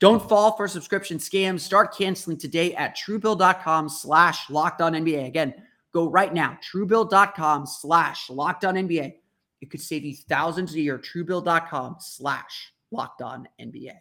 Don't 0.00 0.28
fall 0.28 0.56
for 0.56 0.66
subscription 0.66 1.18
scams. 1.18 1.60
Start 1.60 1.96
canceling 1.96 2.36
today 2.36 2.74
at 2.74 2.96
truebill.com 2.96 3.88
slash 3.88 4.50
locked 4.50 4.80
on 4.80 4.94
NBA. 4.94 5.26
Again, 5.26 5.54
go 5.92 6.10
right 6.10 6.34
now, 6.34 6.58
truebill.com 6.72 7.66
slash 7.66 8.28
locked 8.28 8.64
on 8.64 8.74
NBA. 8.74 9.14
It 9.62 9.70
could 9.70 9.80
save 9.80 10.04
you 10.04 10.14
thousands 10.14 10.74
a 10.74 10.80
year. 10.80 10.98
Truebill.com 10.98 11.96
slash 12.00 12.72
locked 12.90 13.22
on 13.22 13.48
NBA. 13.60 13.92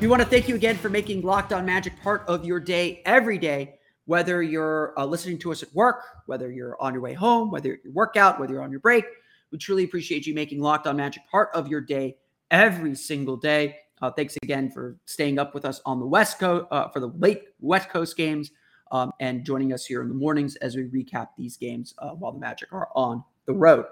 We 0.00 0.06
want 0.06 0.22
to 0.22 0.28
thank 0.28 0.48
you 0.48 0.54
again 0.54 0.78
for 0.78 0.88
making 0.88 1.20
Locked 1.20 1.52
On 1.52 1.66
Magic 1.66 1.92
part 2.02 2.24
of 2.26 2.46
your 2.46 2.58
day 2.58 3.02
every 3.04 3.36
day, 3.36 3.74
whether 4.06 4.42
you're 4.42 4.94
uh, 4.98 5.04
listening 5.04 5.36
to 5.40 5.52
us 5.52 5.62
at 5.62 5.70
work, 5.74 6.02
whether 6.24 6.50
you're 6.50 6.80
on 6.80 6.94
your 6.94 7.02
way 7.02 7.12
home, 7.12 7.50
whether 7.50 7.78
you're 7.84 7.92
workout, 7.92 8.40
whether 8.40 8.54
you're 8.54 8.62
on 8.62 8.70
your 8.70 8.80
break. 8.80 9.04
We 9.50 9.58
truly 9.58 9.84
appreciate 9.84 10.26
you 10.26 10.34
making 10.34 10.60
Locked 10.60 10.86
On 10.86 10.96
Magic 10.96 11.22
part 11.30 11.50
of 11.54 11.68
your 11.68 11.80
day 11.80 12.16
every 12.50 12.94
single 12.94 13.36
day. 13.36 13.76
Uh, 14.02 14.10
thanks 14.10 14.36
again 14.42 14.70
for 14.70 14.96
staying 15.04 15.38
up 15.38 15.54
with 15.54 15.64
us 15.64 15.80
on 15.84 15.98
the 15.98 16.06
West 16.06 16.38
Coast 16.38 16.66
uh, 16.70 16.88
for 16.88 17.00
the 17.00 17.08
late 17.08 17.44
West 17.60 17.90
Coast 17.90 18.16
games 18.16 18.50
um, 18.92 19.12
and 19.20 19.44
joining 19.44 19.72
us 19.72 19.84
here 19.84 20.02
in 20.02 20.08
the 20.08 20.14
mornings 20.14 20.56
as 20.56 20.76
we 20.76 20.84
recap 20.84 21.28
these 21.36 21.56
games 21.56 21.94
uh, 21.98 22.10
while 22.10 22.32
the 22.32 22.38
Magic 22.38 22.72
are 22.72 22.88
on 22.94 23.22
the 23.46 23.52
road. 23.52 23.84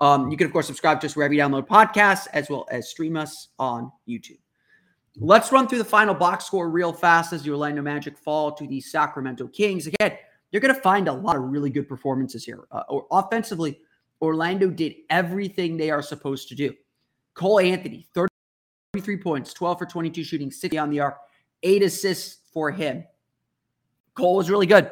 Um, 0.00 0.30
you 0.30 0.36
can, 0.36 0.46
of 0.46 0.52
course, 0.52 0.66
subscribe 0.66 1.00
to 1.02 1.06
us 1.06 1.14
wherever 1.14 1.32
you 1.32 1.40
download 1.40 1.68
podcasts 1.68 2.26
as 2.32 2.50
well 2.50 2.66
as 2.70 2.90
stream 2.90 3.16
us 3.16 3.48
on 3.58 3.92
YouTube. 4.08 4.38
Let's 5.16 5.52
run 5.52 5.68
through 5.68 5.78
the 5.78 5.84
final 5.84 6.14
box 6.14 6.44
score 6.44 6.68
real 6.68 6.92
fast 6.92 7.32
as 7.32 7.44
the 7.44 7.50
Orlando 7.50 7.82
Magic 7.82 8.18
fall 8.18 8.52
to 8.52 8.66
the 8.66 8.80
Sacramento 8.80 9.46
Kings. 9.46 9.86
Again, 9.86 10.18
you're 10.50 10.60
going 10.60 10.74
to 10.74 10.80
find 10.80 11.06
a 11.06 11.12
lot 11.12 11.36
of 11.36 11.42
really 11.42 11.70
good 11.70 11.88
performances 11.88 12.44
here. 12.44 12.64
Uh, 12.72 12.82
offensively, 13.12 13.78
Orlando 14.24 14.70
did 14.70 14.94
everything 15.10 15.76
they 15.76 15.90
are 15.90 16.02
supposed 16.02 16.48
to 16.48 16.54
do. 16.54 16.74
Cole 17.34 17.60
Anthony, 17.60 18.06
33 18.14 19.16
points, 19.18 19.52
12 19.52 19.78
for 19.78 19.86
22 19.86 20.24
shooting, 20.24 20.50
60 20.50 20.78
on 20.78 20.90
the 20.90 21.00
arc, 21.00 21.18
eight 21.62 21.82
assists 21.82 22.48
for 22.52 22.70
him. 22.70 23.04
Cole 24.14 24.36
was 24.36 24.50
really 24.50 24.66
good. 24.66 24.90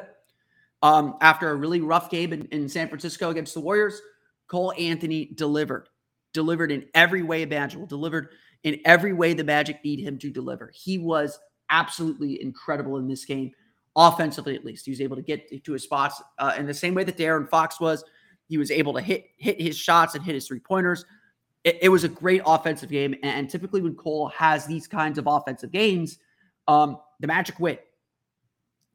Um, 0.81 1.15
after 1.21 1.49
a 1.49 1.55
really 1.55 1.79
rough 1.79 2.09
game 2.09 2.33
in, 2.33 2.45
in 2.47 2.67
San 2.67 2.89
Francisco 2.89 3.29
against 3.29 3.53
the 3.53 3.61
Warriors, 3.61 4.01
Cole 4.47 4.73
Anthony 4.77 5.31
delivered, 5.35 5.87
delivered 6.33 6.71
in 6.71 6.85
every 6.93 7.23
way 7.23 7.41
imaginable, 7.41 7.87
delivered 7.87 8.29
in 8.63 8.79
every 8.83 9.13
way 9.13 9.33
the 9.33 9.43
Magic 9.43 9.83
need 9.83 9.99
him 9.99 10.17
to 10.19 10.29
deliver. 10.29 10.71
He 10.73 10.97
was 10.97 11.39
absolutely 11.69 12.41
incredible 12.41 12.97
in 12.97 13.07
this 13.07 13.23
game, 13.23 13.51
offensively 13.95 14.55
at 14.55 14.65
least. 14.65 14.85
He 14.85 14.91
was 14.91 15.01
able 15.01 15.15
to 15.15 15.21
get 15.21 15.63
to 15.63 15.71
his 15.71 15.83
spots 15.83 16.21
uh, 16.37 16.53
in 16.57 16.65
the 16.65 16.73
same 16.73 16.93
way 16.93 17.03
that 17.05 17.17
De'Aaron 17.17 17.49
Fox 17.49 17.79
was. 17.79 18.03
He 18.47 18.57
was 18.57 18.71
able 18.71 18.93
to 18.93 19.01
hit 19.01 19.27
hit 19.37 19.59
his 19.61 19.77
shots 19.77 20.15
and 20.15 20.23
hit 20.23 20.35
his 20.35 20.47
three 20.47 20.59
pointers. 20.59 21.05
It, 21.63 21.79
it, 21.83 21.89
was 21.89 22.03
a 22.03 22.09
great 22.09 22.41
offensive 22.45 22.89
game, 22.89 23.15
and 23.23 23.49
typically 23.49 23.81
when 23.81 23.95
Cole 23.95 24.27
has 24.29 24.65
these 24.65 24.85
kinds 24.85 25.17
of 25.17 25.27
offensive 25.27 25.71
games, 25.71 26.19
um, 26.67 26.97
the 27.21 27.27
Magic 27.27 27.57
win, 27.57 27.77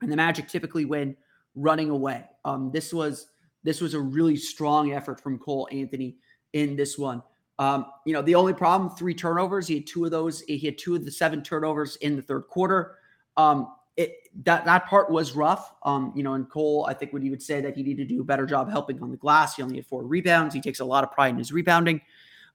and 0.02 0.12
the 0.12 0.16
Magic 0.16 0.48
typically 0.48 0.84
win 0.84 1.16
running 1.54 1.88
away. 1.88 2.24
Um, 2.44 2.70
this 2.70 2.92
was 2.92 3.28
this 3.64 3.80
was 3.80 3.94
a 3.94 4.00
really 4.00 4.36
strong 4.36 4.92
effort 4.92 5.20
from 5.20 5.38
Cole 5.38 5.68
Anthony 5.72 6.16
in 6.52 6.76
this 6.76 6.98
one. 6.98 7.22
Um, 7.58 7.86
you 8.06 8.12
know, 8.12 8.22
the 8.22 8.34
only 8.34 8.54
problem, 8.54 8.90
three 8.90 9.14
turnovers. 9.14 9.66
He 9.66 9.74
had 9.74 9.86
two 9.86 10.04
of 10.04 10.10
those. 10.10 10.42
He 10.42 10.58
had 10.58 10.78
two 10.78 10.94
of 10.94 11.04
the 11.04 11.10
seven 11.10 11.42
turnovers 11.42 11.96
in 11.96 12.16
the 12.16 12.22
third 12.22 12.46
quarter. 12.48 12.96
Um, 13.36 13.72
it 13.98 14.28
that 14.44 14.64
that 14.64 14.86
part 14.86 15.10
was 15.10 15.32
rough. 15.32 15.74
Um, 15.82 16.12
you 16.14 16.22
know, 16.22 16.34
and 16.34 16.48
Cole, 16.48 16.86
I 16.88 16.94
think, 16.94 17.12
when 17.12 17.20
he 17.20 17.30
would 17.30 17.42
say 17.42 17.60
that 17.60 17.76
he 17.76 17.82
needed 17.82 18.08
to 18.08 18.14
do 18.14 18.20
a 18.20 18.24
better 18.24 18.46
job 18.46 18.70
helping 18.70 19.02
on 19.02 19.10
the 19.10 19.16
glass. 19.16 19.56
He 19.56 19.62
only 19.62 19.76
had 19.76 19.86
four 19.86 20.04
rebounds. 20.04 20.54
He 20.54 20.60
takes 20.60 20.78
a 20.78 20.84
lot 20.84 21.02
of 21.02 21.10
pride 21.10 21.30
in 21.30 21.38
his 21.38 21.52
rebounding. 21.52 22.00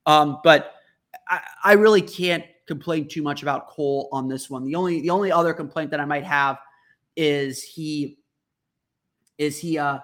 Um, 0.06 0.40
but 0.44 0.76
I, 1.28 1.42
I 1.64 1.74
really 1.74 2.02
can't 2.02 2.46
complain 2.66 3.10
too 3.10 3.22
much 3.22 3.42
about 3.42 3.68
Cole 3.68 4.08
on 4.14 4.30
this 4.30 4.50
one. 4.50 4.64
The 4.64 4.76
only 4.76 5.02
the 5.02 5.10
only 5.10 5.32
other 5.32 5.54
complaint 5.54 5.92
that 5.92 6.00
I 6.00 6.06
might 6.06 6.24
have 6.24 6.60
is 7.18 7.62
he 7.62 8.20
is 9.38 9.60
he 9.60 9.78
uh 9.78 10.00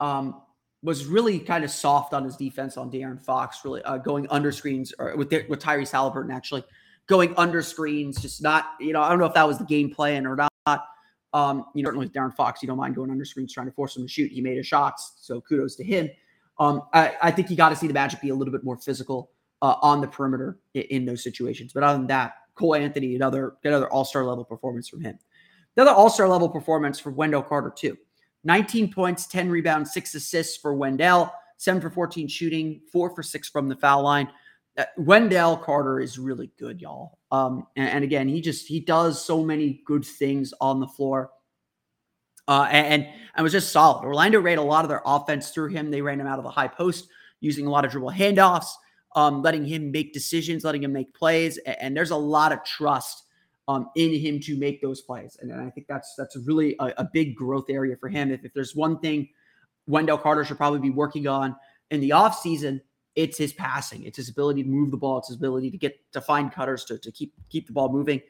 um 0.00 0.42
was 0.82 1.06
really 1.06 1.38
kind 1.38 1.62
of 1.62 1.70
soft 1.70 2.14
on 2.14 2.24
his 2.24 2.36
defense 2.36 2.76
on 2.76 2.90
De'Aaron 2.90 3.20
Fox, 3.20 3.60
really 3.64 3.82
uh, 3.84 3.98
going 3.98 4.26
under 4.30 4.50
screens 4.50 4.92
or 4.98 5.16
with 5.16 5.30
with 5.48 5.60
Tyrese 5.60 5.92
Haliburton 5.92 6.34
actually 6.34 6.64
going 7.06 7.34
under 7.36 7.62
screens, 7.62 8.20
just 8.20 8.42
not 8.42 8.72
you 8.80 8.92
know 8.92 9.02
I 9.02 9.08
don't 9.10 9.20
know 9.20 9.26
if 9.26 9.34
that 9.34 9.46
was 9.46 9.58
the 9.58 9.64
game 9.64 9.94
plan 9.94 10.26
or 10.26 10.34
not. 10.34 10.49
Um, 10.66 11.66
you 11.74 11.82
know, 11.82 11.88
certainly 11.88 12.06
with 12.06 12.14
De'Aaron 12.14 12.34
Fox, 12.34 12.62
you 12.62 12.66
don't 12.66 12.76
mind 12.76 12.96
going 12.96 13.10
under 13.10 13.24
screens 13.24 13.52
trying 13.52 13.66
to 13.66 13.72
force 13.72 13.96
him 13.96 14.02
to 14.02 14.08
shoot. 14.08 14.32
He 14.32 14.40
made 14.40 14.56
his 14.56 14.66
shots, 14.66 15.14
so 15.20 15.40
kudos 15.40 15.76
to 15.76 15.84
him. 15.84 16.10
Um, 16.58 16.82
I, 16.92 17.16
I 17.22 17.30
think 17.30 17.50
you 17.50 17.56
got 17.56 17.70
to 17.70 17.76
see 17.76 17.86
the 17.86 17.94
Magic 17.94 18.20
be 18.20 18.30
a 18.30 18.34
little 18.34 18.52
bit 18.52 18.64
more 18.64 18.76
physical 18.76 19.30
uh, 19.62 19.76
on 19.82 20.00
the 20.00 20.08
perimeter 20.08 20.58
in, 20.74 20.82
in, 20.82 21.04
those 21.04 21.22
situations. 21.22 21.72
But 21.72 21.82
other 21.82 21.98
than 21.98 22.06
that, 22.08 22.34
Cole 22.54 22.74
Anthony, 22.74 23.14
another 23.14 23.54
another 23.64 23.88
All 23.90 24.04
Star 24.04 24.24
level 24.24 24.44
performance 24.44 24.88
from 24.88 25.00
him. 25.00 25.18
Another 25.76 25.92
All 25.92 26.10
Star 26.10 26.28
level 26.28 26.48
performance 26.48 26.98
for 26.98 27.10
Wendell 27.10 27.42
Carter 27.42 27.72
too. 27.74 27.96
19 28.44 28.92
points, 28.92 29.26
10 29.26 29.50
rebounds, 29.50 29.92
six 29.92 30.14
assists 30.14 30.56
for 30.56 30.74
Wendell, 30.74 31.32
seven 31.58 31.80
for 31.80 31.90
14 31.90 32.26
shooting, 32.26 32.80
four 32.90 33.14
for 33.14 33.22
six 33.22 33.48
from 33.48 33.68
the 33.68 33.76
foul 33.76 34.02
line. 34.02 34.28
Uh, 34.78 34.84
Wendell 34.96 35.56
Carter 35.56 36.00
is 36.00 36.18
really 36.18 36.50
good, 36.58 36.80
y'all. 36.80 37.18
Um, 37.30 37.66
and, 37.76 37.88
and, 37.88 38.04
again, 38.04 38.28
he 38.28 38.40
just 38.40 38.66
he 38.66 38.80
does 38.80 39.24
so 39.24 39.44
many 39.44 39.82
good 39.84 40.04
things 40.04 40.54
on 40.60 40.80
the 40.80 40.86
floor. 40.86 41.30
Uh, 42.48 42.66
and, 42.70 43.06
and 43.36 43.44
was 43.44 43.52
just 43.52 43.70
solid. 43.70 44.04
Orlando 44.04 44.40
ran 44.40 44.58
a 44.58 44.64
lot 44.64 44.84
of 44.84 44.88
their 44.88 45.02
offense 45.04 45.50
through 45.50 45.68
him. 45.68 45.90
They 45.90 46.02
ran 46.02 46.20
him 46.20 46.26
out 46.26 46.38
of 46.38 46.44
the 46.44 46.50
high 46.50 46.68
post 46.68 47.08
using 47.40 47.66
a 47.66 47.70
lot 47.70 47.84
of 47.84 47.92
dribble 47.92 48.10
handoffs. 48.10 48.70
um, 49.16 49.42
letting 49.42 49.64
him 49.64 49.90
make 49.90 50.12
decisions, 50.12 50.64
letting 50.64 50.82
him 50.82 50.92
make 50.92 51.12
plays, 51.14 51.58
and, 51.58 51.76
and 51.80 51.96
there's 51.96 52.10
a 52.10 52.16
lot 52.16 52.52
of 52.52 52.62
trust 52.64 53.24
um, 53.68 53.88
in 53.96 54.12
him 54.14 54.40
to 54.40 54.56
make 54.56 54.80
those 54.80 55.00
plays. 55.00 55.36
And, 55.40 55.50
and 55.50 55.60
I 55.60 55.70
think 55.70 55.86
that's 55.88 56.14
that's 56.16 56.36
really 56.44 56.76
a, 56.80 56.92
a, 56.98 57.08
big 57.12 57.36
growth 57.36 57.66
area 57.68 57.96
for 57.96 58.08
him. 58.08 58.30
If, 58.30 58.44
if 58.44 58.52
there's 58.52 58.74
one 58.74 58.98
thing 58.98 59.28
Wendell 59.86 60.18
Carter 60.18 60.44
should 60.44 60.56
probably 60.56 60.80
be 60.80 60.90
working 60.90 61.26
on 61.26 61.56
in 61.90 62.00
the 62.00 62.10
offseason, 62.10 62.80
it's 63.20 63.36
his 63.36 63.52
passing. 63.52 64.02
It's 64.04 64.16
his 64.16 64.28
ability 64.28 64.62
to 64.62 64.68
move 64.68 64.90
the 64.90 64.96
ball. 64.96 65.18
It's 65.18 65.28
his 65.28 65.36
ability 65.36 65.70
to 65.70 65.78
get 65.78 66.00
to 66.12 66.20
find 66.20 66.50
cutters 66.50 66.84
to, 66.86 66.98
to 66.98 67.12
keep 67.12 67.34
keep 67.48 67.66
the 67.66 67.72
ball 67.72 67.92
moving. 67.92 68.20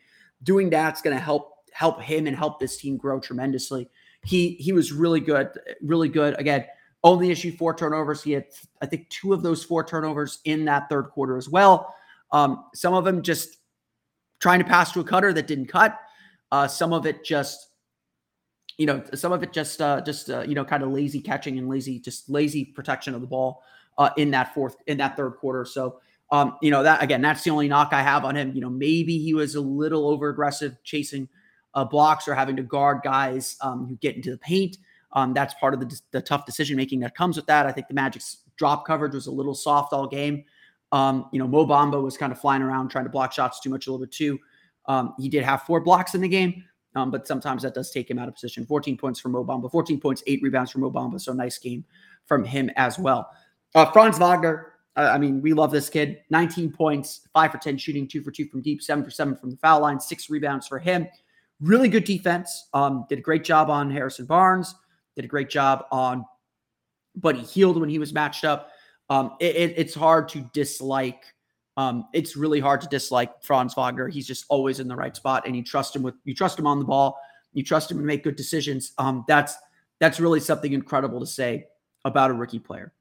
Doing 0.42 0.70
that's 0.70 1.00
going 1.00 1.16
to 1.16 1.22
help 1.22 1.54
help 1.72 2.02
him 2.02 2.26
and 2.26 2.36
help 2.36 2.58
this 2.58 2.76
team 2.76 2.96
grow 2.96 3.20
tremendously. 3.20 3.88
He 4.24 4.54
he 4.54 4.72
was 4.72 4.92
really 4.92 5.20
good, 5.20 5.48
really 5.82 6.08
good. 6.08 6.38
Again, 6.38 6.66
only 7.04 7.30
issue 7.30 7.56
four 7.56 7.74
turnovers. 7.74 8.22
He 8.22 8.32
had 8.32 8.46
I 8.82 8.86
think 8.86 9.08
two 9.10 9.32
of 9.32 9.42
those 9.42 9.62
four 9.62 9.84
turnovers 9.84 10.40
in 10.44 10.64
that 10.66 10.88
third 10.88 11.10
quarter 11.10 11.36
as 11.36 11.48
well. 11.48 11.94
Um, 12.32 12.64
some 12.74 12.94
of 12.94 13.04
them 13.04 13.22
just 13.22 13.56
trying 14.40 14.58
to 14.58 14.64
pass 14.64 14.92
to 14.92 15.00
a 15.00 15.04
cutter 15.04 15.32
that 15.32 15.46
didn't 15.46 15.66
cut. 15.66 15.98
Uh, 16.50 16.66
some 16.66 16.92
of 16.92 17.06
it 17.06 17.24
just, 17.24 17.68
you 18.78 18.86
know, 18.86 19.02
some 19.14 19.32
of 19.32 19.42
it 19.42 19.52
just, 19.52 19.80
uh, 19.80 20.00
just 20.00 20.30
uh, 20.30 20.40
you 20.40 20.54
know, 20.54 20.64
kind 20.64 20.82
of 20.82 20.90
lazy 20.90 21.20
catching 21.20 21.58
and 21.58 21.68
lazy, 21.68 22.00
just 22.00 22.28
lazy 22.28 22.64
protection 22.64 23.14
of 23.14 23.20
the 23.20 23.26
ball 23.26 23.62
uh, 23.98 24.10
in 24.16 24.30
that 24.30 24.54
fourth, 24.54 24.76
in 24.86 24.98
that 24.98 25.16
third 25.16 25.32
quarter. 25.32 25.64
So, 25.64 26.00
um, 26.30 26.56
you 26.62 26.70
know, 26.70 26.82
that 26.82 27.02
again, 27.02 27.20
that's 27.22 27.42
the 27.42 27.50
only 27.50 27.68
knock 27.68 27.92
I 27.92 28.02
have 28.02 28.24
on 28.24 28.36
him. 28.36 28.52
You 28.54 28.60
know, 28.60 28.70
maybe 28.70 29.18
he 29.18 29.34
was 29.34 29.54
a 29.54 29.60
little 29.60 30.08
over 30.08 30.28
aggressive 30.28 30.76
chasing 30.84 31.28
uh, 31.74 31.84
blocks 31.84 32.28
or 32.28 32.34
having 32.34 32.56
to 32.56 32.62
guard 32.62 33.00
guys 33.02 33.56
um, 33.60 33.86
who 33.86 33.96
get 33.96 34.16
into 34.16 34.30
the 34.30 34.38
paint. 34.38 34.78
Um, 35.12 35.34
that's 35.34 35.54
part 35.54 35.74
of 35.74 35.80
the, 35.80 36.00
the 36.12 36.22
tough 36.22 36.46
decision 36.46 36.76
making 36.76 37.00
that 37.00 37.16
comes 37.16 37.36
with 37.36 37.46
that. 37.46 37.66
I 37.66 37.72
think 37.72 37.88
the 37.88 37.94
Magic's 37.94 38.38
drop 38.56 38.86
coverage 38.86 39.14
was 39.14 39.26
a 39.26 39.30
little 39.30 39.54
soft 39.54 39.92
all 39.92 40.06
game. 40.06 40.44
Um, 40.92 41.28
you 41.32 41.38
know, 41.38 41.46
Mo 41.46 41.66
Bamba 41.66 42.02
was 42.02 42.16
kind 42.16 42.32
of 42.32 42.40
flying 42.40 42.62
around 42.62 42.88
trying 42.90 43.04
to 43.04 43.10
block 43.10 43.32
shots 43.32 43.60
too 43.60 43.70
much 43.70 43.86
a 43.86 43.90
little 43.90 44.04
bit 44.04 44.12
too. 44.12 44.38
Um, 44.86 45.14
he 45.18 45.28
did 45.28 45.44
have 45.44 45.62
four 45.62 45.80
blocks 45.80 46.14
in 46.14 46.20
the 46.20 46.28
game, 46.28 46.64
um, 46.96 47.10
but 47.10 47.26
sometimes 47.26 47.62
that 47.62 47.74
does 47.74 47.90
take 47.90 48.10
him 48.10 48.18
out 48.18 48.28
of 48.28 48.34
position. 48.34 48.66
14 48.66 48.96
points 48.96 49.20
from 49.20 49.32
Mo 49.32 49.44
Bamba, 49.44 49.70
14 49.70 50.00
points, 50.00 50.22
eight 50.26 50.40
rebounds 50.42 50.70
from 50.70 50.80
Mo 50.80 50.90
Bamba. 50.90 51.20
So 51.20 51.32
nice 51.32 51.58
game 51.58 51.84
from 52.26 52.44
him 52.44 52.70
as 52.76 52.98
well. 52.98 53.30
Uh, 53.74 53.90
Franz 53.92 54.18
Wagner, 54.18 54.74
uh, 54.96 55.10
I 55.12 55.18
mean, 55.18 55.40
we 55.40 55.52
love 55.52 55.70
this 55.70 55.88
kid. 55.88 56.18
19 56.30 56.72
points, 56.72 57.28
five 57.32 57.52
for 57.52 57.58
10 57.58 57.78
shooting, 57.78 58.08
two 58.08 58.22
for 58.22 58.30
two 58.30 58.46
from 58.46 58.62
deep, 58.62 58.82
seven 58.82 59.04
for 59.04 59.10
seven 59.10 59.36
from 59.36 59.50
the 59.50 59.56
foul 59.56 59.80
line, 59.80 60.00
six 60.00 60.28
rebounds 60.28 60.66
for 60.66 60.78
him. 60.78 61.06
Really 61.60 61.88
good 61.88 62.04
defense. 62.04 62.68
Um, 62.74 63.06
did 63.08 63.18
a 63.18 63.22
great 63.22 63.44
job 63.44 63.70
on 63.70 63.90
Harrison 63.90 64.26
Barnes. 64.26 64.74
Did 65.14 65.24
a 65.24 65.28
great 65.28 65.50
job 65.50 65.84
on 65.92 66.24
Buddy 67.16 67.40
Hield 67.42 67.78
when 67.78 67.88
he 67.88 67.98
was 67.98 68.12
matched 68.12 68.44
up 68.44 68.70
um, 69.10 69.34
it, 69.40 69.56
it, 69.56 69.74
it's 69.76 69.94
hard 69.94 70.28
to 70.30 70.48
dislike. 70.54 71.24
Um, 71.76 72.06
it's 72.14 72.36
really 72.36 72.60
hard 72.60 72.80
to 72.82 72.88
dislike 72.88 73.42
Franz 73.42 73.74
Wagner. 73.74 74.08
He's 74.08 74.26
just 74.26 74.46
always 74.48 74.80
in 74.80 74.86
the 74.86 74.96
right 74.96 75.14
spot, 75.14 75.46
and 75.46 75.56
you 75.56 75.64
trust 75.64 75.94
him 75.94 76.02
with 76.02 76.14
you 76.24 76.34
trust 76.34 76.58
him 76.58 76.66
on 76.66 76.78
the 76.78 76.84
ball. 76.84 77.18
You 77.52 77.64
trust 77.64 77.90
him 77.90 77.98
to 77.98 78.04
make 78.04 78.22
good 78.22 78.36
decisions. 78.36 78.92
Um, 78.98 79.24
that's 79.26 79.56
that's 79.98 80.20
really 80.20 80.40
something 80.40 80.72
incredible 80.72 81.18
to 81.20 81.26
say 81.26 81.66
about 82.04 82.30
a 82.30 82.34
rookie 82.34 82.60
player. 82.60 82.92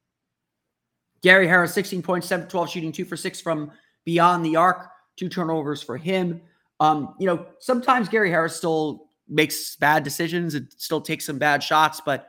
Gary 1.21 1.47
Harris, 1.47 1.73
16 1.73 2.01
points, 2.01 2.27
7 2.27 2.47
12 2.47 2.69
shooting, 2.69 2.91
two 2.91 3.05
for 3.05 3.17
six 3.17 3.41
from 3.41 3.71
beyond 4.05 4.45
the 4.45 4.55
arc, 4.55 4.89
two 5.17 5.29
turnovers 5.29 5.81
for 5.81 5.97
him. 5.97 6.41
Um, 6.79 7.15
you 7.19 7.27
know, 7.27 7.45
sometimes 7.59 8.07
Gary 8.07 8.29
Harris 8.29 8.55
still 8.55 9.09
makes 9.27 9.75
bad 9.75 10.03
decisions 10.03 10.55
and 10.55 10.67
still 10.77 11.01
takes 11.01 11.25
some 11.25 11.37
bad 11.37 11.61
shots, 11.61 12.01
but 12.03 12.27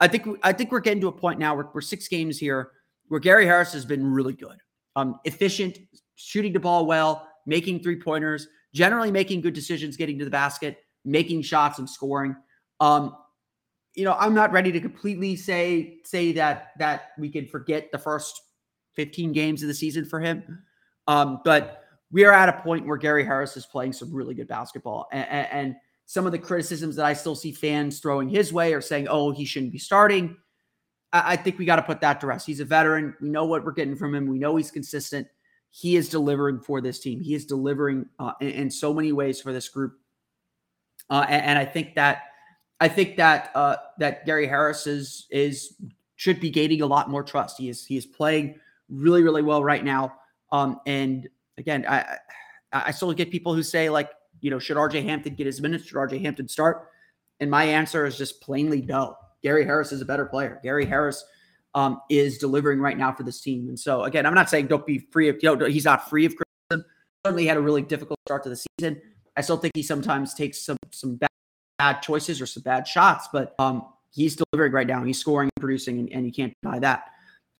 I 0.00 0.08
think 0.08 0.26
I 0.42 0.52
think 0.52 0.72
we're 0.72 0.80
getting 0.80 1.00
to 1.02 1.08
a 1.08 1.12
point 1.12 1.38
now 1.38 1.54
where 1.54 1.68
we're 1.74 1.80
six 1.80 2.08
games 2.08 2.38
here 2.38 2.70
where 3.08 3.20
Gary 3.20 3.44
Harris 3.44 3.72
has 3.72 3.84
been 3.84 4.06
really 4.06 4.32
good. 4.32 4.56
Um, 4.96 5.18
efficient, 5.24 5.78
shooting 6.14 6.52
the 6.52 6.60
ball 6.60 6.86
well, 6.86 7.28
making 7.44 7.82
three 7.82 8.00
pointers, 8.00 8.46
generally 8.72 9.10
making 9.10 9.40
good 9.40 9.52
decisions, 9.52 9.96
getting 9.96 10.18
to 10.20 10.24
the 10.24 10.30
basket, 10.30 10.78
making 11.04 11.42
shots 11.42 11.80
and 11.80 11.90
scoring. 11.90 12.36
Um, 12.78 13.16
you 13.94 14.04
know, 14.04 14.16
I'm 14.18 14.34
not 14.34 14.52
ready 14.52 14.72
to 14.72 14.80
completely 14.80 15.36
say 15.36 15.98
say 16.04 16.32
that 16.32 16.72
that 16.78 17.12
we 17.18 17.28
can 17.28 17.46
forget 17.46 17.90
the 17.92 17.98
first 17.98 18.40
15 18.96 19.32
games 19.32 19.62
of 19.62 19.68
the 19.68 19.74
season 19.74 20.04
for 20.04 20.20
him. 20.20 20.62
Um, 21.06 21.40
but 21.44 21.84
we 22.12 22.24
are 22.24 22.32
at 22.32 22.48
a 22.48 22.60
point 22.60 22.86
where 22.86 22.96
Gary 22.96 23.24
Harris 23.24 23.56
is 23.56 23.66
playing 23.66 23.92
some 23.92 24.12
really 24.12 24.34
good 24.34 24.48
basketball, 24.48 25.08
and, 25.12 25.28
and 25.28 25.76
some 26.06 26.26
of 26.26 26.32
the 26.32 26.38
criticisms 26.38 26.96
that 26.96 27.06
I 27.06 27.12
still 27.12 27.36
see 27.36 27.52
fans 27.52 28.00
throwing 28.00 28.28
his 28.28 28.52
way 28.52 28.74
are 28.74 28.80
saying, 28.80 29.06
"Oh, 29.08 29.30
he 29.30 29.44
shouldn't 29.44 29.72
be 29.72 29.78
starting." 29.78 30.36
I, 31.12 31.36
think 31.36 31.58
we 31.58 31.64
got 31.64 31.76
to 31.76 31.82
put 31.82 32.00
that 32.02 32.20
to 32.20 32.28
rest. 32.28 32.46
He's 32.46 32.60
a 32.60 32.64
veteran. 32.64 33.16
We 33.20 33.30
know 33.30 33.44
what 33.44 33.64
we're 33.64 33.72
getting 33.72 33.96
from 33.96 34.14
him. 34.14 34.28
We 34.28 34.38
know 34.38 34.56
he's 34.56 34.70
consistent. 34.70 35.26
He 35.70 35.96
is 35.96 36.08
delivering 36.08 36.60
for 36.60 36.80
this 36.80 37.00
team. 37.00 37.20
He 37.20 37.34
is 37.34 37.46
delivering 37.46 38.06
uh, 38.18 38.32
in, 38.40 38.48
in, 38.50 38.70
so 38.70 38.94
many 38.94 39.12
ways 39.12 39.40
for 39.40 39.52
this 39.52 39.68
group. 39.68 39.94
Uh, 41.08 41.26
and, 41.28 41.44
and, 41.44 41.58
I 41.58 41.64
think 41.64 41.96
that 41.96 42.22
I 42.80 42.88
think 42.88 43.16
that 43.16 43.50
uh, 43.54 43.76
that 43.98 44.26
Gary 44.26 44.46
Harris 44.46 44.86
is 44.86 45.26
is 45.30 45.74
should 46.16 46.40
be 46.40 46.50
gaining 46.50 46.82
a 46.82 46.86
lot 46.86 47.10
more 47.10 47.22
trust. 47.22 47.58
He 47.58 47.68
is 47.68 47.84
he 47.84 47.96
is 47.96 48.06
playing 48.06 48.58
really 48.88 49.22
really 49.22 49.42
well 49.42 49.62
right 49.62 49.84
now. 49.84 50.14
Um, 50.52 50.80
and 50.86 51.28
again, 51.58 51.84
I 51.88 52.16
I 52.72 52.90
still 52.90 53.12
get 53.12 53.30
people 53.30 53.54
who 53.54 53.62
say 53.62 53.90
like 53.90 54.10
you 54.40 54.50
know 54.50 54.58
should 54.58 54.76
RJ 54.76 55.04
Hampton 55.04 55.34
get 55.34 55.46
his 55.46 55.60
minutes? 55.60 55.86
Should 55.86 55.96
RJ 55.96 56.22
Hampton 56.22 56.48
start? 56.48 56.88
And 57.40 57.50
my 57.50 57.64
answer 57.64 58.06
is 58.06 58.18
just 58.18 58.40
plainly 58.40 58.82
no. 58.82 59.16
Gary 59.42 59.64
Harris 59.64 59.92
is 59.92 60.02
a 60.02 60.04
better 60.04 60.26
player. 60.26 60.60
Gary 60.62 60.84
Harris 60.84 61.24
um, 61.74 62.00
is 62.10 62.38
delivering 62.38 62.80
right 62.80 62.98
now 62.98 63.12
for 63.12 63.22
this 63.22 63.40
team. 63.40 63.68
And 63.68 63.78
so, 63.78 64.04
again, 64.04 64.26
I'm 64.26 64.34
not 64.34 64.50
saying 64.50 64.66
don't 64.66 64.86
be 64.86 64.98
free 65.10 65.28
of, 65.28 65.36
you 65.40 65.56
know, 65.56 65.66
he's 65.66 65.84
not 65.84 66.08
free 66.08 66.26
of 66.26 66.34
criticism. 66.36 66.90
Certainly 67.24 67.46
had 67.46 67.56
a 67.56 67.60
really 67.60 67.82
difficult 67.82 68.18
start 68.26 68.42
to 68.44 68.50
the 68.50 68.60
season. 68.78 69.00
I 69.36 69.40
still 69.40 69.56
think 69.56 69.72
he 69.74 69.82
sometimes 69.82 70.34
takes 70.34 70.64
some 70.64 70.76
some 70.90 71.16
bad, 71.16 71.30
bad 71.80 72.02
choices 72.02 72.42
or 72.42 72.46
some 72.46 72.62
bad 72.62 72.86
shots, 72.86 73.28
but 73.32 73.54
um, 73.58 73.86
he's 74.10 74.36
delivering 74.36 74.70
right 74.70 74.86
now. 74.86 75.02
He's 75.02 75.18
scoring, 75.18 75.48
producing, 75.58 75.98
and, 75.98 76.12
and 76.12 76.26
you 76.26 76.32
can't 76.32 76.52
deny 76.62 76.78
that. 76.80 77.04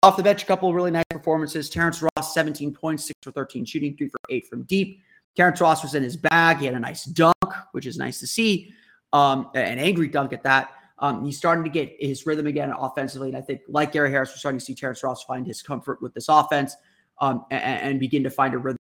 Off 0.02 0.18
the 0.18 0.22
bench, 0.22 0.42
a 0.42 0.46
couple 0.46 0.72
really 0.74 0.90
nice 0.90 1.04
performances. 1.08 1.70
Terrence 1.70 2.02
Ross, 2.02 2.34
17 2.34 2.74
points, 2.74 3.06
6 3.06 3.14
for 3.22 3.32
13 3.32 3.64
shooting, 3.64 3.96
3 3.96 4.08
for 4.08 4.18
8 4.28 4.46
from 4.46 4.62
deep. 4.64 5.00
Terrence 5.36 5.58
Ross 5.60 5.82
was 5.82 5.94
in 5.94 6.02
his 6.02 6.18
bag. 6.18 6.58
He 6.58 6.66
had 6.66 6.74
a 6.74 6.80
nice 6.80 7.04
dunk, 7.04 7.34
which 7.72 7.86
is 7.86 7.96
nice 7.96 8.20
to 8.20 8.26
see. 8.26 8.74
Um, 9.14 9.48
an 9.54 9.78
angry 9.78 10.08
dunk 10.08 10.34
at 10.34 10.42
that. 10.42 10.72
Um, 10.98 11.24
he's 11.24 11.38
starting 11.38 11.64
to 11.64 11.70
get 11.70 11.96
his 11.98 12.26
rhythm 12.26 12.46
again 12.46 12.74
offensively. 12.78 13.28
And 13.28 13.38
I 13.38 13.40
think, 13.40 13.62
like 13.68 13.92
Gary 13.92 14.10
Harris, 14.10 14.30
we're 14.30 14.36
starting 14.36 14.58
to 14.58 14.64
see 14.64 14.74
Terrence 14.74 15.02
Ross 15.02 15.24
find 15.24 15.46
his 15.46 15.62
comfort 15.62 16.02
with 16.02 16.12
this 16.12 16.28
offense 16.28 16.76
um, 17.22 17.46
and, 17.50 17.62
and, 17.62 18.00
begin 18.00 18.22
to 18.24 18.30
find 18.30 18.52
a 18.52 18.58
rhythm 18.58 18.78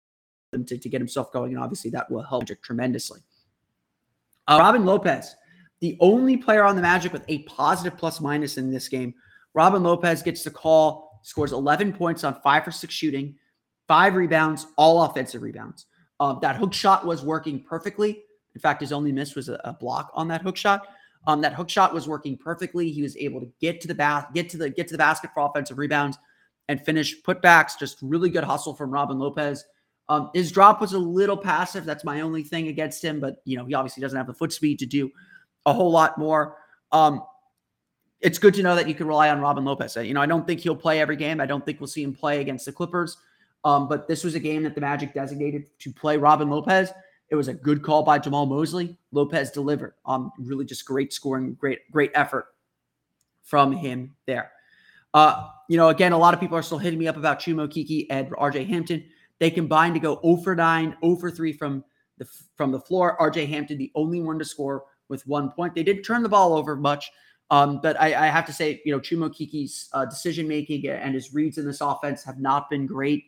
to, 0.53 0.77
to, 0.77 0.89
get 0.89 1.01
himself 1.01 1.31
going. 1.31 1.53
And 1.55 1.63
obviously, 1.63 1.89
that 1.91 2.09
will 2.11 2.21
help 2.21 2.45
tremendously. 2.61 3.19
Uh, 4.47 4.57
Robin 4.59 4.85
Lopez, 4.85 5.35
the 5.79 5.97
only 5.99 6.37
player 6.37 6.63
on 6.63 6.75
the 6.75 6.81
Magic 6.81 7.13
with 7.13 7.23
a 7.27 7.39
positive 7.43 7.97
plus 7.97 8.21
minus 8.21 8.57
in 8.57 8.71
this 8.71 8.87
game. 8.87 9.13
Robin 9.53 9.83
Lopez 9.83 10.21
gets 10.21 10.43
the 10.43 10.51
call, 10.51 11.19
scores 11.23 11.51
11 11.51 11.93
points 11.93 12.23
on 12.23 12.39
five 12.41 12.63
for 12.63 12.71
six 12.71 12.93
shooting, 12.93 13.35
five 13.87 14.15
rebounds, 14.15 14.67
all 14.77 15.03
offensive 15.03 15.41
rebounds. 15.41 15.85
Um, 16.19 16.39
that 16.41 16.55
hook 16.55 16.73
shot 16.73 17.05
was 17.05 17.23
working 17.23 17.61
perfectly. 17.61 18.23
In 18.55 18.61
fact, 18.61 18.81
his 18.81 18.91
only 18.91 19.11
miss 19.11 19.35
was 19.35 19.49
a, 19.49 19.59
a 19.63 19.73
block 19.73 20.11
on 20.13 20.27
that 20.29 20.41
hook 20.41 20.57
shot. 20.57 20.87
Um, 21.25 21.41
that 21.41 21.53
hook 21.53 21.69
shot 21.69 21.93
was 21.93 22.07
working 22.07 22.37
perfectly. 22.37 22.91
He 22.91 23.01
was 23.01 23.15
able 23.17 23.39
to 23.39 23.49
get 23.59 23.81
to 23.81 23.87
the 23.87 23.95
bath, 23.95 24.27
get 24.33 24.49
to 24.49 24.57
the 24.57 24.69
get 24.69 24.87
to 24.87 24.93
the 24.93 24.97
basket 24.97 25.31
for 25.33 25.45
offensive 25.45 25.77
rebounds, 25.77 26.17
and 26.67 26.83
finish 26.83 27.21
putbacks. 27.23 27.79
Just 27.79 27.97
really 28.01 28.29
good 28.29 28.43
hustle 28.43 28.73
from 28.73 28.91
Robin 28.91 29.17
Lopez. 29.17 29.63
Um, 30.09 30.29
his 30.33 30.51
drop 30.51 30.81
was 30.81 30.93
a 30.93 30.99
little 30.99 31.37
passive. 31.37 31.85
That's 31.85 32.03
my 32.03 32.21
only 32.21 32.43
thing 32.43 32.67
against 32.67 33.03
him. 33.03 33.19
But 33.19 33.41
you 33.45 33.57
know, 33.57 33.65
he 33.65 33.73
obviously 33.73 34.01
doesn't 34.01 34.17
have 34.17 34.27
the 34.27 34.33
foot 34.33 34.51
speed 34.53 34.79
to 34.79 34.85
do 34.85 35.11
a 35.65 35.73
whole 35.73 35.91
lot 35.91 36.17
more. 36.17 36.57
Um, 36.91 37.23
it's 38.21 38.37
good 38.37 38.53
to 38.53 38.63
know 38.63 38.75
that 38.75 38.87
you 38.87 38.95
can 38.95 39.07
rely 39.07 39.29
on 39.29 39.41
Robin 39.41 39.65
Lopez. 39.65 39.95
You 39.97 40.13
know, 40.13 40.21
I 40.21 40.25
don't 40.25 40.47
think 40.47 40.61
he'll 40.61 40.75
play 40.75 41.01
every 41.01 41.17
game. 41.17 41.41
I 41.41 41.45
don't 41.45 41.65
think 41.65 41.79
we'll 41.79 41.87
see 41.87 42.03
him 42.03 42.13
play 42.13 42.41
against 42.41 42.65
the 42.65 42.71
Clippers. 42.71 43.17
Um, 43.65 43.87
but 43.87 44.07
this 44.07 44.23
was 44.23 44.35
a 44.35 44.39
game 44.39 44.63
that 44.63 44.75
the 44.75 44.81
Magic 44.81 45.13
designated 45.13 45.65
to 45.79 45.91
play 45.91 46.17
Robin 46.17 46.49
Lopez. 46.49 46.91
It 47.29 47.35
was 47.35 47.47
a 47.47 47.53
good 47.53 47.81
call 47.81 48.03
by 48.03 48.19
Jamahl 48.19 48.47
Mosley. 48.47 48.97
Lopez 49.11 49.51
delivered. 49.51 49.93
Um, 50.05 50.31
really 50.37 50.65
just 50.65 50.85
great 50.85 51.11
scoring, 51.13 51.53
great, 51.55 51.79
great 51.91 52.11
effort 52.13 52.47
from 53.43 53.71
him 53.71 54.15
there. 54.25 54.51
Uh, 55.13 55.49
you 55.69 55.77
know, 55.77 55.89
again, 55.89 56.11
a 56.11 56.17
lot 56.17 56.33
of 56.33 56.39
people 56.39 56.57
are 56.57 56.63
still 56.63 56.77
hitting 56.77 56.99
me 56.99 57.07
up 57.07 57.17
about 57.17 57.39
Chuma 57.39 57.67
Okeke 57.67 58.07
and 58.09 58.29
RJ 58.31 58.67
Hampton. 58.67 59.03
They 59.39 59.51
combined 59.51 59.95
to 59.95 59.99
go 59.99 60.19
0 60.21 60.37
for 60.37 60.55
9, 60.55 60.97
0 61.03 61.15
for 61.17 61.31
3 61.31 61.53
from 61.53 61.83
the 62.17 62.27
from 62.55 62.71
the 62.71 62.79
floor. 62.79 63.17
RJ 63.19 63.47
Hampton, 63.47 63.77
the 63.77 63.91
only 63.95 64.21
one 64.21 64.39
to 64.39 64.45
score 64.45 64.85
with 65.09 65.25
one 65.27 65.51
point. 65.51 65.75
They 65.75 65.83
didn't 65.83 66.03
turn 66.03 66.23
the 66.23 66.29
ball 66.29 66.53
over 66.53 66.75
much. 66.75 67.11
Um, 67.49 67.79
but 67.81 67.99
I, 67.99 68.07
I, 68.07 68.27
have 68.27 68.45
to 68.47 68.53
say, 68.53 68.81
you 68.83 68.91
know, 68.91 68.99
Chuma 68.99 69.29
Okeke's 69.29 69.89
uh, 69.93 70.05
decision 70.05 70.47
making 70.47 70.87
and 70.87 71.13
his 71.13 71.33
reads 71.33 71.57
in 71.57 71.65
this 71.67 71.81
offense 71.81 72.23
have 72.23 72.39
not 72.39 72.69
been 72.69 72.87
great. 72.87 73.25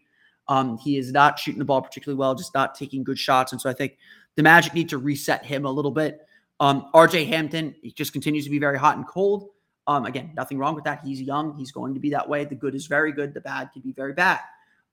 Um, 0.47 0.77
he 0.77 0.97
is 0.97 1.11
not 1.11 1.37
shooting 1.37 1.59
the 1.59 1.65
ball 1.65 1.81
particularly 1.81 2.17
well, 2.17 2.33
just 2.33 2.53
not 2.53 2.75
taking 2.75 3.03
good 3.03 3.19
shots. 3.19 3.51
And 3.51 3.61
so 3.61 3.69
I 3.69 3.73
think 3.73 3.97
the 4.35 4.43
Magic 4.43 4.73
need 4.73 4.89
to 4.89 4.97
reset 4.97 5.45
him 5.45 5.65
a 5.65 5.71
little 5.71 5.91
bit. 5.91 6.25
Um, 6.59 6.89
RJ 6.93 7.27
Hampton 7.27 7.75
he 7.81 7.91
just 7.91 8.13
continues 8.13 8.45
to 8.45 8.49
be 8.49 8.59
very 8.59 8.79
hot 8.79 8.97
and 8.97 9.05
cold. 9.05 9.49
Um, 9.87 10.05
again, 10.05 10.31
nothing 10.35 10.57
wrong 10.57 10.73
with 10.73 10.85
that. 10.85 11.01
He's 11.03 11.21
young. 11.21 11.55
He's 11.57 11.71
going 11.71 11.93
to 11.93 11.99
be 11.99 12.09
that 12.11 12.27
way. 12.27 12.45
The 12.45 12.55
good 12.55 12.73
is 12.73 12.87
very 12.87 13.11
good. 13.11 13.33
The 13.33 13.41
bad 13.41 13.71
can 13.73 13.81
be 13.81 13.91
very 13.91 14.13
bad. 14.13 14.39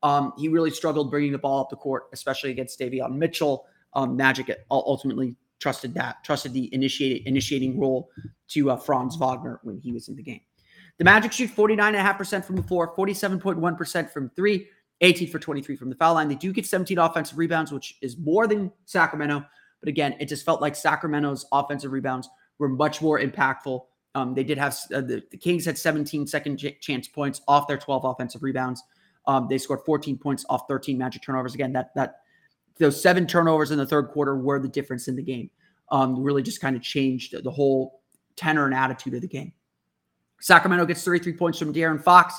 Um, 0.03 0.33
he 0.37 0.49
really 0.49 0.71
struggled 0.71 1.11
bringing 1.11 1.33
the 1.33 1.39
ball 1.39 1.61
up 1.61 1.71
the 1.71 1.77
court, 1.77 2.05
especially 2.13 2.51
against 2.51 2.79
Davion 2.79 3.15
Mitchell. 3.15 3.67
Um, 3.95 4.17
Magic 4.17 4.51
ultimately 4.71 5.37
trusted 5.61 5.95
that, 5.95 6.25
trusted 6.25 6.53
the 6.53 6.69
initiating 6.75 7.27
initiating 7.27 7.79
role 7.79 8.11
to 8.49 8.71
uh, 8.71 8.77
Franz 8.77 9.17
Wagner 9.17 9.61
when 9.63 9.79
he 9.79 9.93
was 9.93 10.09
in 10.09 10.17
the 10.17 10.23
game. 10.23 10.41
The 10.99 11.05
Magic 11.05 11.33
shoot 11.33 11.51
49.5% 11.51 12.45
from 12.45 12.57
the 12.57 12.63
floor, 12.63 12.95
47.1% 12.95 14.11
from 14.11 14.31
three, 14.37 14.69
18 15.01 15.31
for 15.31 15.39
23 15.39 15.77
from 15.77 15.89
the 15.89 15.97
foul 15.97 16.15
line. 16.15 16.29
They 16.29 16.35
do 16.35 16.53
get 16.53 16.67
17 16.67 16.99
offensive 16.99 17.39
rebounds, 17.39 17.73
which 17.73 17.97
is 18.03 18.19
more 18.19 18.47
than 18.47 18.71
Sacramento. 18.85 19.45
But 19.81 19.89
again, 19.89 20.15
it 20.21 20.27
just 20.27 20.45
felt 20.45 20.61
like 20.61 20.77
Sacramento's 20.77 21.47
offensive 21.51 21.93
rebounds 21.93 22.29
were 22.59 22.69
much 22.69 23.03
more 23.03 23.19
impactful. 23.19 23.81
Um, 24.15 24.35
they 24.35 24.45
did 24.45 24.59
have 24.59 24.79
uh, 24.95 25.01
the, 25.01 25.23
the, 25.31 25.39
Kings 25.39 25.65
had 25.65 25.79
17 25.79 26.27
second 26.27 26.59
ch- 26.59 26.79
chance 26.81 27.09
points 27.09 27.41
off 27.49 27.67
their 27.67 27.79
12 27.79 28.05
offensive 28.05 28.43
rebounds. 28.43 28.83
Um, 29.27 29.47
they 29.49 29.59
scored 29.59 29.81
14 29.87 30.19
points 30.19 30.45
off 30.49 30.63
13 30.69 30.99
Magic 30.99 31.23
turnovers. 31.23 31.55
Again, 31.55 31.73
that 31.73 31.91
that 31.95 32.17
those 32.79 33.01
seven 33.01 33.27
turnovers 33.27 33.71
in 33.71 33.79
the 33.79 33.87
third 33.87 34.09
quarter 34.09 34.37
were 34.37 34.59
the 34.59 34.69
difference 34.69 35.09
in 35.09 35.17
the 35.17 35.23
game. 35.23 35.51
Um, 35.91 36.23
really 36.23 36.43
just 36.43 36.61
kind 36.61 36.75
of 36.75 36.83
changed 36.83 37.35
the 37.43 37.51
whole 37.51 38.03
tenor 38.37 38.65
and 38.65 38.75
attitude 38.75 39.15
of 39.15 39.21
the 39.21 39.29
game. 39.29 39.53
Sacramento 40.41 40.87
gets 40.87 41.05
33 41.05 41.35
points 41.35 41.59
from 41.59 41.73
De'Aaron 41.73 42.03
Fox, 42.03 42.35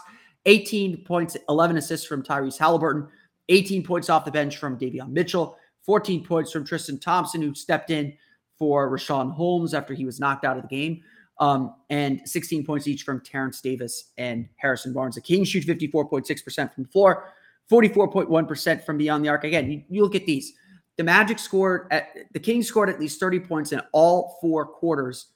18 0.46 1.04
points, 1.06 1.38
11 1.48 1.78
assists 1.78 2.06
from 2.06 2.24
Tyrese 2.24 2.58
Haliburton, 2.58 3.08
18 3.50 3.84
points 3.84 4.10
off 4.10 4.26
the 4.26 4.32
bench 4.32 4.58
from 4.58 4.78
Davion 4.78 5.12
Mitchell, 5.12 5.58
14 5.86 6.26
points 6.26 6.52
from 6.52 6.66
Tristan 6.66 7.00
Thompson, 7.00 7.42
who 7.42 7.54
stepped 7.54 7.92
in 7.92 8.14
for 8.58 8.90
Richaun 8.90 9.32
Holmes 9.34 9.74
after 9.74 9.94
he 9.94 10.06
was 10.06 10.20
knocked 10.20 10.46
out 10.46 10.58
of 10.58 10.64
the 10.64 10.70
game, 10.70 11.02
um, 11.40 11.76
and 11.90 12.22
16 12.26 12.66
points 12.66 12.88
each 12.88 13.04
from 13.04 13.22
Terrence 13.22 13.62
Davis 13.62 14.12
and 14.18 14.48
Harrison 14.56 14.94
Barnes. 14.94 15.16
The 15.16 15.22
Kings 15.22 15.50
shoot 15.50 15.66
54.6% 15.66 16.74
from 16.74 16.84
the 16.84 16.90
floor, 16.90 17.34
44.1% 17.72 18.86
from 18.86 18.98
beyond 18.98 19.26
the 19.26 19.30
arc. 19.30 19.44
Again, 19.44 19.72
you, 19.72 19.84
you 19.90 20.04
look 20.04 20.16
at 20.16 20.26
these. 20.26 20.54
The 20.98 21.04
Magic 21.04 21.40
scored 21.40 21.88
at 21.90 22.10
the 22.34 22.40
Kings 22.40 22.68
scored 22.68 22.90
at 22.90 23.00
least 23.00 23.20
30 23.20 23.40
points 23.40 23.72
in 23.72 23.82
all 23.94 24.38
four 24.42 24.66
quarters 24.66 25.28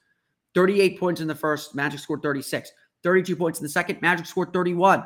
38 0.54 0.98
points 0.98 1.20
in 1.20 1.28
the 1.28 1.34
first, 1.34 1.74
Magic 1.74 2.00
scored 2.00 2.22
36. 2.22 2.72
32 3.04 3.36
points 3.36 3.60
in 3.60 3.64
the 3.64 3.68
second, 3.68 4.00
Magic 4.02 4.26
scored 4.26 4.52
31. 4.52 5.04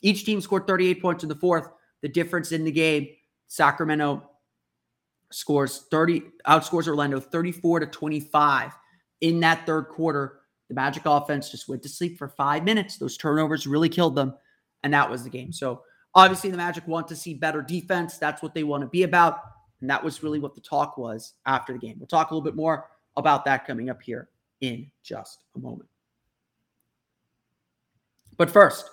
Each 0.00 0.24
team 0.24 0.40
scored 0.40 0.66
38 0.66 1.02
points 1.02 1.22
in 1.22 1.28
the 1.28 1.34
fourth. 1.34 1.68
The 2.00 2.08
difference 2.08 2.52
in 2.52 2.64
the 2.64 2.72
game, 2.72 3.08
Sacramento 3.46 4.28
scores 5.30 5.86
30, 5.90 6.22
outscores 6.46 6.88
Orlando 6.88 7.20
34 7.20 7.80
to 7.80 7.86
25 7.86 8.72
in 9.20 9.40
that 9.40 9.66
third 9.66 9.88
quarter. 9.88 10.40
The 10.68 10.74
Magic 10.74 11.04
offense 11.06 11.50
just 11.50 11.68
went 11.68 11.82
to 11.84 11.88
sleep 11.88 12.18
for 12.18 12.28
five 12.28 12.64
minutes. 12.64 12.98
Those 12.98 13.16
turnovers 13.16 13.66
really 13.66 13.88
killed 13.88 14.16
them. 14.16 14.34
And 14.82 14.92
that 14.92 15.10
was 15.10 15.24
the 15.24 15.30
game. 15.30 15.52
So 15.52 15.82
obviously, 16.14 16.50
the 16.50 16.56
Magic 16.56 16.86
want 16.86 17.08
to 17.08 17.16
see 17.16 17.34
better 17.34 17.62
defense. 17.62 18.18
That's 18.18 18.42
what 18.42 18.54
they 18.54 18.64
want 18.64 18.82
to 18.82 18.88
be 18.88 19.04
about. 19.04 19.40
And 19.80 19.90
that 19.90 20.02
was 20.02 20.22
really 20.22 20.38
what 20.38 20.54
the 20.54 20.60
talk 20.60 20.98
was 20.98 21.34
after 21.46 21.72
the 21.72 21.78
game. 21.78 21.96
We'll 21.98 22.06
talk 22.06 22.30
a 22.30 22.34
little 22.34 22.44
bit 22.44 22.56
more 22.56 22.88
about 23.16 23.44
that 23.44 23.66
coming 23.66 23.90
up 23.90 24.02
here 24.02 24.28
in 24.60 24.90
just 25.02 25.40
a 25.54 25.58
moment. 25.58 25.88
But 28.36 28.50
first, 28.50 28.90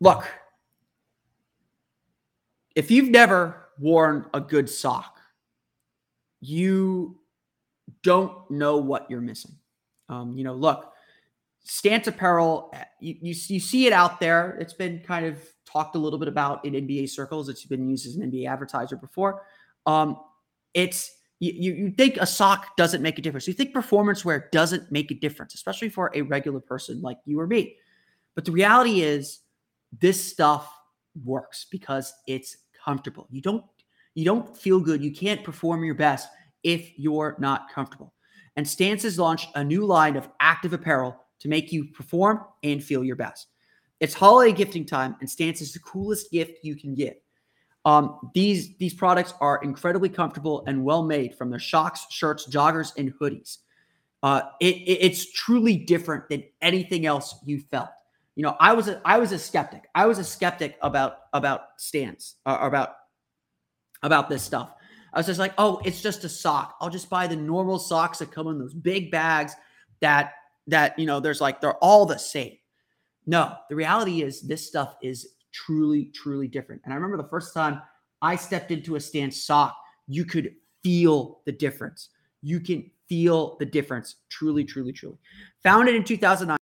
look, 0.00 0.28
if 2.74 2.90
you've 2.90 3.08
never 3.08 3.68
worn 3.78 4.26
a 4.34 4.40
good 4.40 4.68
sock, 4.68 5.18
you 6.40 7.18
don't 8.02 8.50
know 8.50 8.78
what 8.78 9.10
you're 9.10 9.20
missing. 9.20 9.56
Um, 10.08 10.36
you 10.36 10.44
know, 10.44 10.54
look, 10.54 10.92
Stance 11.64 12.06
apparel, 12.06 12.72
you, 13.00 13.16
you, 13.20 13.34
you 13.48 13.60
see 13.60 13.86
it 13.86 13.92
out 13.92 14.20
there. 14.20 14.56
It's 14.60 14.72
been 14.72 15.00
kind 15.00 15.26
of 15.26 15.38
talked 15.64 15.96
a 15.96 15.98
little 15.98 16.18
bit 16.18 16.28
about 16.28 16.64
in 16.64 16.74
NBA 16.74 17.10
circles. 17.10 17.48
It's 17.48 17.64
been 17.64 17.88
used 17.88 18.06
as 18.06 18.16
an 18.16 18.30
NBA 18.30 18.48
advertiser 18.48 18.96
before. 18.96 19.42
Um, 19.84 20.16
it's 20.74 21.12
you, 21.40 21.74
you 21.74 21.90
think 21.90 22.16
a 22.18 22.26
sock 22.26 22.76
doesn't 22.76 23.02
make 23.02 23.18
a 23.18 23.22
difference. 23.22 23.46
You 23.46 23.54
think 23.54 23.74
performance 23.74 24.24
wear 24.24 24.48
doesn't 24.52 24.90
make 24.90 25.10
a 25.10 25.14
difference, 25.14 25.54
especially 25.54 25.88
for 25.88 26.10
a 26.14 26.22
regular 26.22 26.60
person 26.60 27.02
like 27.02 27.18
you 27.24 27.38
or 27.40 27.46
me. 27.46 27.76
But 28.34 28.44
the 28.44 28.52
reality 28.52 29.02
is 29.02 29.40
this 30.00 30.22
stuff 30.22 30.72
works 31.24 31.66
because 31.70 32.14
it's 32.26 32.56
comfortable. 32.84 33.26
You 33.30 33.42
don't 33.42 33.64
you 34.14 34.24
don't 34.24 34.56
feel 34.56 34.80
good. 34.80 35.02
You 35.04 35.12
can't 35.12 35.44
perform 35.44 35.84
your 35.84 35.94
best 35.94 36.28
if 36.66 36.92
you're 36.98 37.36
not 37.38 37.70
comfortable. 37.72 38.12
And 38.56 38.66
Stance 38.66 39.04
has 39.04 39.18
launched 39.18 39.50
a 39.54 39.62
new 39.62 39.86
line 39.86 40.16
of 40.16 40.28
active 40.40 40.72
apparel 40.72 41.16
to 41.38 41.48
make 41.48 41.72
you 41.72 41.84
perform 41.84 42.40
and 42.64 42.82
feel 42.82 43.04
your 43.04 43.14
best. 43.14 43.46
It's 44.00 44.12
holiday 44.12 44.52
gifting 44.52 44.84
time, 44.84 45.14
and 45.20 45.30
Stance 45.30 45.60
is 45.60 45.72
the 45.72 45.78
coolest 45.78 46.30
gift 46.32 46.58
you 46.62 46.74
can 46.74 46.94
get. 46.94 47.22
Um, 47.84 48.18
these 48.34 48.76
these 48.78 48.94
products 48.94 49.32
are 49.40 49.62
incredibly 49.62 50.08
comfortable 50.08 50.64
and 50.66 50.84
well 50.84 51.04
made 51.04 51.36
from 51.36 51.50
their 51.50 51.60
shocks, 51.60 52.04
shirts, 52.10 52.48
joggers, 52.50 52.92
and 52.98 53.14
hoodies. 53.14 53.58
Uh, 54.24 54.42
it, 54.60 54.74
it, 54.74 54.98
it's 55.02 55.32
truly 55.32 55.76
different 55.76 56.28
than 56.28 56.42
anything 56.60 57.06
else 57.06 57.36
you 57.44 57.60
felt. 57.60 57.90
You 58.34 58.42
know, 58.42 58.56
I 58.58 58.72
was 58.72 58.88
a, 58.88 59.00
I 59.04 59.18
was 59.18 59.30
a 59.30 59.38
skeptic. 59.38 59.84
I 59.94 60.06
was 60.06 60.18
a 60.18 60.24
skeptic 60.24 60.76
about 60.82 61.18
about 61.32 61.60
Stance 61.78 62.34
uh, 62.44 62.58
about 62.60 62.96
about 64.02 64.28
this 64.28 64.42
stuff. 64.42 64.72
I 65.16 65.20
was 65.20 65.26
just 65.26 65.40
like, 65.40 65.54
oh, 65.56 65.80
it's 65.82 66.02
just 66.02 66.24
a 66.24 66.28
sock. 66.28 66.76
I'll 66.78 66.90
just 66.90 67.08
buy 67.08 67.26
the 67.26 67.36
normal 67.36 67.78
socks 67.78 68.18
that 68.18 68.30
come 68.30 68.48
in 68.48 68.58
those 68.58 68.74
big 68.74 69.10
bags 69.10 69.54
that 70.00 70.34
that 70.66 70.98
you 70.98 71.06
know 71.06 71.20
there's 71.20 71.40
like 71.40 71.58
they're 71.58 71.78
all 71.78 72.04
the 72.04 72.18
same. 72.18 72.58
No, 73.24 73.56
the 73.70 73.76
reality 73.76 74.22
is 74.22 74.42
this 74.42 74.66
stuff 74.66 74.94
is 75.02 75.28
truly, 75.52 76.10
truly 76.14 76.48
different. 76.48 76.82
And 76.84 76.92
I 76.92 76.96
remember 76.96 77.16
the 77.16 77.30
first 77.30 77.54
time 77.54 77.80
I 78.20 78.36
stepped 78.36 78.70
into 78.70 78.96
a 78.96 79.00
stance 79.00 79.42
sock, 79.42 79.74
you 80.06 80.26
could 80.26 80.54
feel 80.82 81.40
the 81.46 81.52
difference. 81.52 82.10
You 82.42 82.60
can 82.60 82.90
feel 83.08 83.56
the 83.56 83.64
difference. 83.64 84.16
Truly, 84.28 84.64
truly, 84.64 84.92
truly. 84.92 85.16
Founded 85.62 85.94
in 85.94 86.04
2009, 86.04 86.58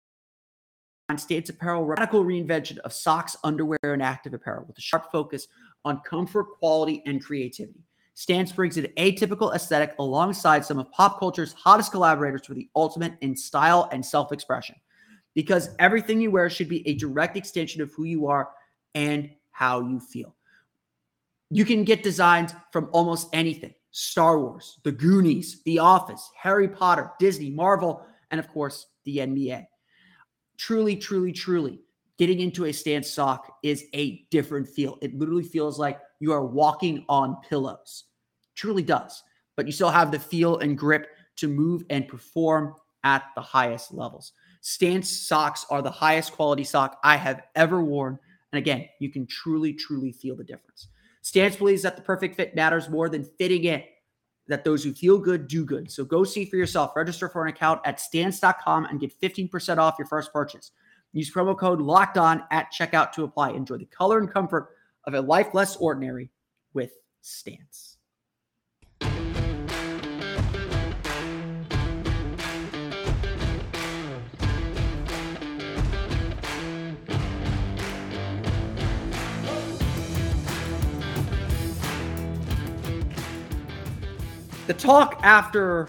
Stance 1.18 1.50
Apparel, 1.50 1.84
radical 1.84 2.24
reinvention 2.24 2.78
of 2.78 2.94
socks, 2.94 3.36
underwear, 3.44 3.78
and 3.82 4.02
active 4.02 4.32
apparel 4.32 4.64
with 4.66 4.78
a 4.78 4.80
sharp 4.80 5.12
focus 5.12 5.48
on 5.84 6.00
comfort, 6.00 6.46
quality, 6.58 7.02
and 7.04 7.22
creativity. 7.22 7.84
Stance 8.18 8.50
brings 8.50 8.76
an 8.76 8.88
atypical 8.96 9.54
aesthetic 9.54 9.94
alongside 10.00 10.64
some 10.64 10.80
of 10.80 10.90
pop 10.90 11.20
culture's 11.20 11.52
hottest 11.52 11.92
collaborators 11.92 12.44
for 12.44 12.52
the 12.52 12.68
ultimate 12.74 13.12
in 13.20 13.36
style 13.36 13.88
and 13.92 14.04
self 14.04 14.32
expression. 14.32 14.74
Because 15.36 15.68
everything 15.78 16.20
you 16.20 16.32
wear 16.32 16.50
should 16.50 16.68
be 16.68 16.86
a 16.88 16.96
direct 16.96 17.36
extension 17.36 17.80
of 17.80 17.92
who 17.92 18.02
you 18.02 18.26
are 18.26 18.48
and 18.96 19.30
how 19.52 19.82
you 19.82 20.00
feel. 20.00 20.34
You 21.50 21.64
can 21.64 21.84
get 21.84 22.02
designs 22.02 22.56
from 22.72 22.88
almost 22.90 23.28
anything 23.32 23.72
Star 23.92 24.40
Wars, 24.40 24.80
The 24.82 24.90
Goonies, 24.90 25.62
The 25.62 25.78
Office, 25.78 26.28
Harry 26.36 26.66
Potter, 26.66 27.12
Disney, 27.20 27.50
Marvel, 27.50 28.04
and 28.32 28.40
of 28.40 28.48
course, 28.48 28.86
the 29.04 29.18
NBA. 29.18 29.64
Truly, 30.56 30.96
truly, 30.96 31.30
truly, 31.30 31.82
getting 32.18 32.40
into 32.40 32.64
a 32.64 32.72
stance 32.72 33.08
sock 33.08 33.58
is 33.62 33.84
a 33.94 34.26
different 34.32 34.68
feel. 34.68 34.98
It 35.02 35.14
literally 35.14 35.44
feels 35.44 35.78
like 35.78 36.00
you 36.18 36.32
are 36.32 36.44
walking 36.44 37.04
on 37.08 37.36
pillows. 37.48 38.06
Truly 38.58 38.82
does. 38.82 39.22
But 39.56 39.64
you 39.64 39.72
still 39.72 39.90
have 39.90 40.12
the 40.12 40.18
feel 40.18 40.58
and 40.58 40.76
grip 40.76 41.08
to 41.36 41.48
move 41.48 41.84
and 41.88 42.06
perform 42.06 42.74
at 43.04 43.24
the 43.34 43.40
highest 43.40 43.94
levels. 43.94 44.32
Stance 44.60 45.10
socks 45.10 45.64
are 45.70 45.80
the 45.80 45.90
highest 45.90 46.32
quality 46.32 46.64
sock 46.64 46.98
I 47.02 47.16
have 47.16 47.42
ever 47.54 47.82
worn 47.82 48.18
and 48.52 48.58
again, 48.58 48.88
you 48.98 49.10
can 49.10 49.26
truly, 49.26 49.72
truly 49.72 50.12
feel 50.12 50.36
the 50.36 50.44
difference. 50.44 50.88
Stance 51.22 51.56
believes 51.56 51.82
that 51.82 51.96
the 51.96 52.02
perfect 52.02 52.36
fit 52.36 52.54
matters 52.54 52.88
more 52.88 53.08
than 53.08 53.24
fitting 53.24 53.64
in, 53.64 53.82
that 54.46 54.64
those 54.64 54.82
who 54.82 54.94
feel 54.94 55.18
good 55.18 55.46
do 55.48 55.64
good. 55.64 55.90
So 55.90 56.04
go 56.04 56.24
see 56.24 56.46
for 56.46 56.56
yourself. 56.56 56.96
Register 56.96 57.28
for 57.28 57.42
an 57.42 57.50
account 57.50 57.80
at 57.84 58.00
stance.com 58.00 58.86
and 58.86 59.00
get 59.00 59.18
15% 59.20 59.78
off 59.78 59.96
your 59.98 60.06
first 60.06 60.32
purchase. 60.32 60.72
Use 61.12 61.30
promo 61.30 61.58
code 61.58 61.80
locked 61.80 62.16
on 62.16 62.44
at 62.50 62.72
checkout 62.72 63.12
to 63.12 63.24
apply. 63.24 63.50
Enjoy 63.50 63.76
the 63.76 63.86
color 63.86 64.18
and 64.18 64.32
comfort 64.32 64.70
of 65.04 65.14
a 65.14 65.20
life 65.20 65.48
less 65.52 65.76
ordinary 65.76 66.30
with 66.72 66.92
Stance. 67.20 67.97
The 84.68 84.74
talk 84.74 85.18
after 85.22 85.88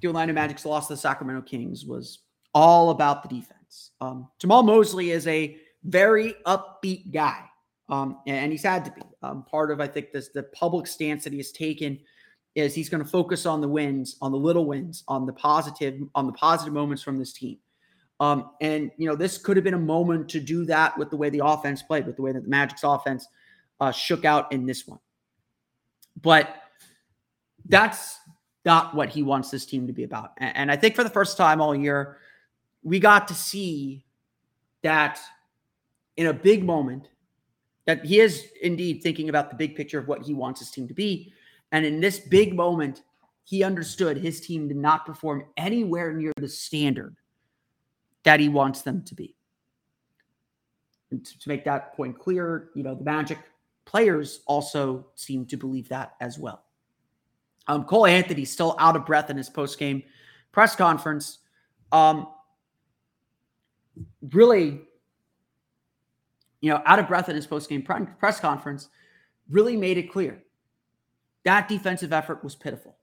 the 0.00 0.08
Orlando 0.08 0.32
Magic's 0.32 0.64
loss 0.64 0.86
to 0.86 0.94
the 0.94 0.96
Sacramento 0.96 1.42
Kings 1.42 1.84
was 1.84 2.20
all 2.54 2.88
about 2.88 3.22
the 3.22 3.28
defense. 3.28 3.90
Um, 4.00 4.30
Jamahl 4.40 4.64
Mosley 4.64 5.10
is 5.10 5.26
a 5.26 5.58
very 5.84 6.34
upbeat 6.46 7.12
guy, 7.12 7.44
um, 7.90 8.20
and 8.26 8.50
he's 8.50 8.62
had 8.62 8.86
to 8.86 8.90
be. 8.92 9.02
Um, 9.22 9.44
part 9.44 9.70
of, 9.70 9.82
I 9.82 9.88
think, 9.88 10.10
this 10.10 10.30
the 10.30 10.44
public 10.54 10.86
stance 10.86 11.22
that 11.24 11.34
he 11.34 11.38
has 11.38 11.52
taken 11.52 11.98
is 12.54 12.74
he's 12.74 12.88
going 12.88 13.04
to 13.04 13.10
focus 13.10 13.44
on 13.44 13.60
the 13.60 13.68
wins, 13.68 14.16
on 14.22 14.32
the 14.32 14.38
little 14.38 14.64
wins, 14.64 15.04
on 15.06 15.26
the 15.26 15.34
positive, 15.34 16.00
on 16.14 16.26
the 16.26 16.32
positive 16.32 16.72
moments 16.72 17.02
from 17.02 17.18
this 17.18 17.34
team. 17.34 17.58
Um, 18.20 18.52
and 18.62 18.90
you 18.96 19.06
know, 19.06 19.16
this 19.16 19.36
could 19.36 19.58
have 19.58 19.64
been 19.64 19.74
a 19.74 19.78
moment 19.78 20.30
to 20.30 20.40
do 20.40 20.64
that 20.64 20.96
with 20.96 21.10
the 21.10 21.16
way 21.18 21.28
the 21.28 21.44
offense 21.44 21.82
played, 21.82 22.06
with 22.06 22.16
the 22.16 22.22
way 22.22 22.32
that 22.32 22.42
the 22.42 22.48
Magic's 22.48 22.84
offense 22.84 23.28
uh, 23.80 23.92
shook 23.92 24.24
out 24.24 24.50
in 24.50 24.64
this 24.64 24.86
one. 24.86 25.00
But 26.22 26.62
that's 27.66 28.18
not 28.64 28.94
what 28.94 29.08
he 29.08 29.22
wants 29.22 29.50
this 29.50 29.66
team 29.66 29.86
to 29.86 29.92
be 29.92 30.04
about. 30.04 30.32
And, 30.38 30.56
and 30.56 30.70
I 30.70 30.76
think 30.76 30.94
for 30.94 31.04
the 31.04 31.10
first 31.10 31.36
time 31.36 31.60
all 31.60 31.74
year, 31.74 32.18
we 32.82 32.98
got 33.00 33.28
to 33.28 33.34
see 33.34 34.04
that 34.82 35.18
in 36.16 36.26
a 36.26 36.32
big 36.32 36.64
moment, 36.64 37.08
that 37.86 38.04
he 38.04 38.20
is 38.20 38.46
indeed 38.60 39.02
thinking 39.02 39.28
about 39.28 39.50
the 39.50 39.56
big 39.56 39.74
picture 39.74 39.98
of 39.98 40.08
what 40.08 40.22
he 40.22 40.34
wants 40.34 40.60
his 40.60 40.70
team 40.70 40.86
to 40.88 40.94
be. 40.94 41.32
And 41.72 41.86
in 41.86 42.00
this 42.00 42.18
big 42.18 42.54
moment, 42.54 43.02
he 43.44 43.62
understood 43.62 44.18
his 44.18 44.40
team 44.40 44.68
did 44.68 44.76
not 44.76 45.06
perform 45.06 45.46
anywhere 45.56 46.12
near 46.12 46.32
the 46.36 46.48
standard 46.48 47.16
that 48.24 48.40
he 48.40 48.48
wants 48.48 48.82
them 48.82 49.02
to 49.04 49.14
be. 49.14 49.34
And 51.10 51.24
to 51.24 51.48
make 51.48 51.64
that 51.64 51.96
point 51.96 52.18
clear, 52.18 52.68
you 52.74 52.82
know, 52.82 52.94
the 52.94 53.04
Magic 53.04 53.38
players 53.86 54.40
also 54.46 55.06
seem 55.14 55.46
to 55.46 55.56
believe 55.56 55.88
that 55.88 56.12
as 56.20 56.38
well. 56.38 56.64
Um, 57.68 57.84
Cole 57.84 58.06
Anthony 58.06 58.44
still 58.44 58.74
out 58.78 58.96
of 58.96 59.06
breath 59.06 59.30
in 59.30 59.36
his 59.36 59.48
post 59.48 59.78
game 59.78 60.02
press 60.52 60.74
conference. 60.74 61.38
Um, 61.92 62.28
really, 64.32 64.80
you 66.60 66.70
know, 66.70 66.82
out 66.84 66.98
of 66.98 67.06
breath 67.06 67.28
in 67.28 67.36
his 67.36 67.46
post 67.46 67.68
game 67.68 67.82
press 67.82 68.40
conference, 68.40 68.88
really 69.48 69.76
made 69.76 69.98
it 69.98 70.10
clear 70.10 70.42
that 71.44 71.68
defensive 71.68 72.12
effort 72.12 72.42
was 72.42 72.56
pitiful. 72.56 72.96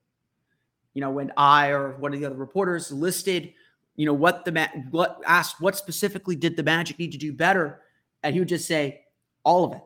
You 0.93 1.01
know, 1.01 1.12
when 1.12 1.32
I 1.38 1.69
or 1.69 1.95
one 1.97 2.13
of 2.13 2.19
the 2.19 2.25
other 2.25 2.36
reporters 2.36 2.91
listed 2.91 3.54
you 3.95 4.06
know 4.06 4.13
what 4.13 4.45
the 4.45 4.51
ma- 4.51 4.67
what 4.91 5.21
asked 5.25 5.62
what 5.62 5.78
specifically 5.78 6.36
did 6.36 6.58
the 6.58 6.63
Magic 6.63 6.99
need 6.99 7.12
to 7.13 7.17
do 7.17 7.32
better, 7.32 7.82
and 8.23 8.34
he 8.34 8.39
would 8.39 8.49
just 8.49 8.67
say 8.67 9.04
all 9.43 9.63
of 9.63 9.73
it, 9.73 9.82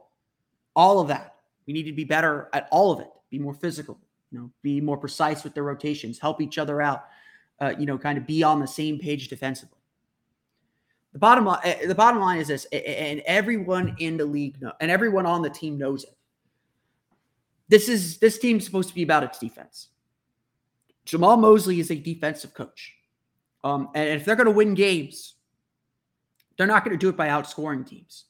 all 0.76 1.00
of 1.00 1.08
that. 1.10 1.36
We 1.68 1.74
need 1.74 1.84
to 1.84 1.94
be 1.94 2.04
better 2.04 2.50
at 2.54 2.68
all 2.72 2.92
of 2.92 3.00
it. 3.00 3.10
Be 3.30 3.38
more 3.38 3.54
physical, 3.54 4.00
you 4.32 4.40
know, 4.40 4.52
be 4.62 4.80
more 4.82 4.98
precise 4.98 5.44
with 5.44 5.54
their 5.54 5.64
rotations, 5.64 6.20
help 6.20 6.42
each 6.42 6.58
other 6.58 6.82
out, 6.82 7.06
uh, 7.60 7.74
you 7.78 7.86
know, 7.86 7.98
kind 7.98 8.18
of 8.18 8.28
be 8.28 8.44
on 8.44 8.60
the 8.60 8.68
same 8.68 9.00
page 9.00 9.28
defensively. 9.28 9.78
The 11.14 11.20
bottom 11.20 11.46
line, 11.46 11.60
eh, 11.64 11.88
the 11.88 11.96
bottom 11.96 12.22
line 12.22 12.40
is 12.40 12.48
this, 12.48 12.66
and 12.66 13.22
everyone 13.26 13.96
in 14.00 14.18
the 14.18 14.26
league 14.26 14.62
know, 14.62 14.74
and 14.80 14.92
everyone 14.92 15.26
on 15.26 15.42
the 15.42 15.50
team 15.50 15.78
knows 15.78 16.04
it. 16.04 16.16
This 17.68 17.90
is 17.90 18.18
this 18.18 18.38
team's 18.38 18.66
supposed 18.66 18.90
to 18.90 18.96
be 18.96 19.04
about 19.04 19.24
its 19.24 19.40
defense. 19.40 19.90
Jamahl 21.06 21.40
Mosley 21.40 21.80
is 21.80 21.90
a 21.90 21.96
defensive 21.96 22.54
coach. 22.54 22.94
Um, 23.64 23.90
and 23.96 24.10
if 24.10 24.26
they're 24.26 24.36
going 24.36 24.46
to 24.46 24.52
win 24.52 24.76
games, 24.76 25.36
they're 26.58 26.68
not 26.68 26.86
going 26.86 26.98
to 26.98 27.00
do 27.00 27.10
it 27.10 27.18
by 27.18 27.30
outscoring 27.30 27.88
teams. 27.88 28.26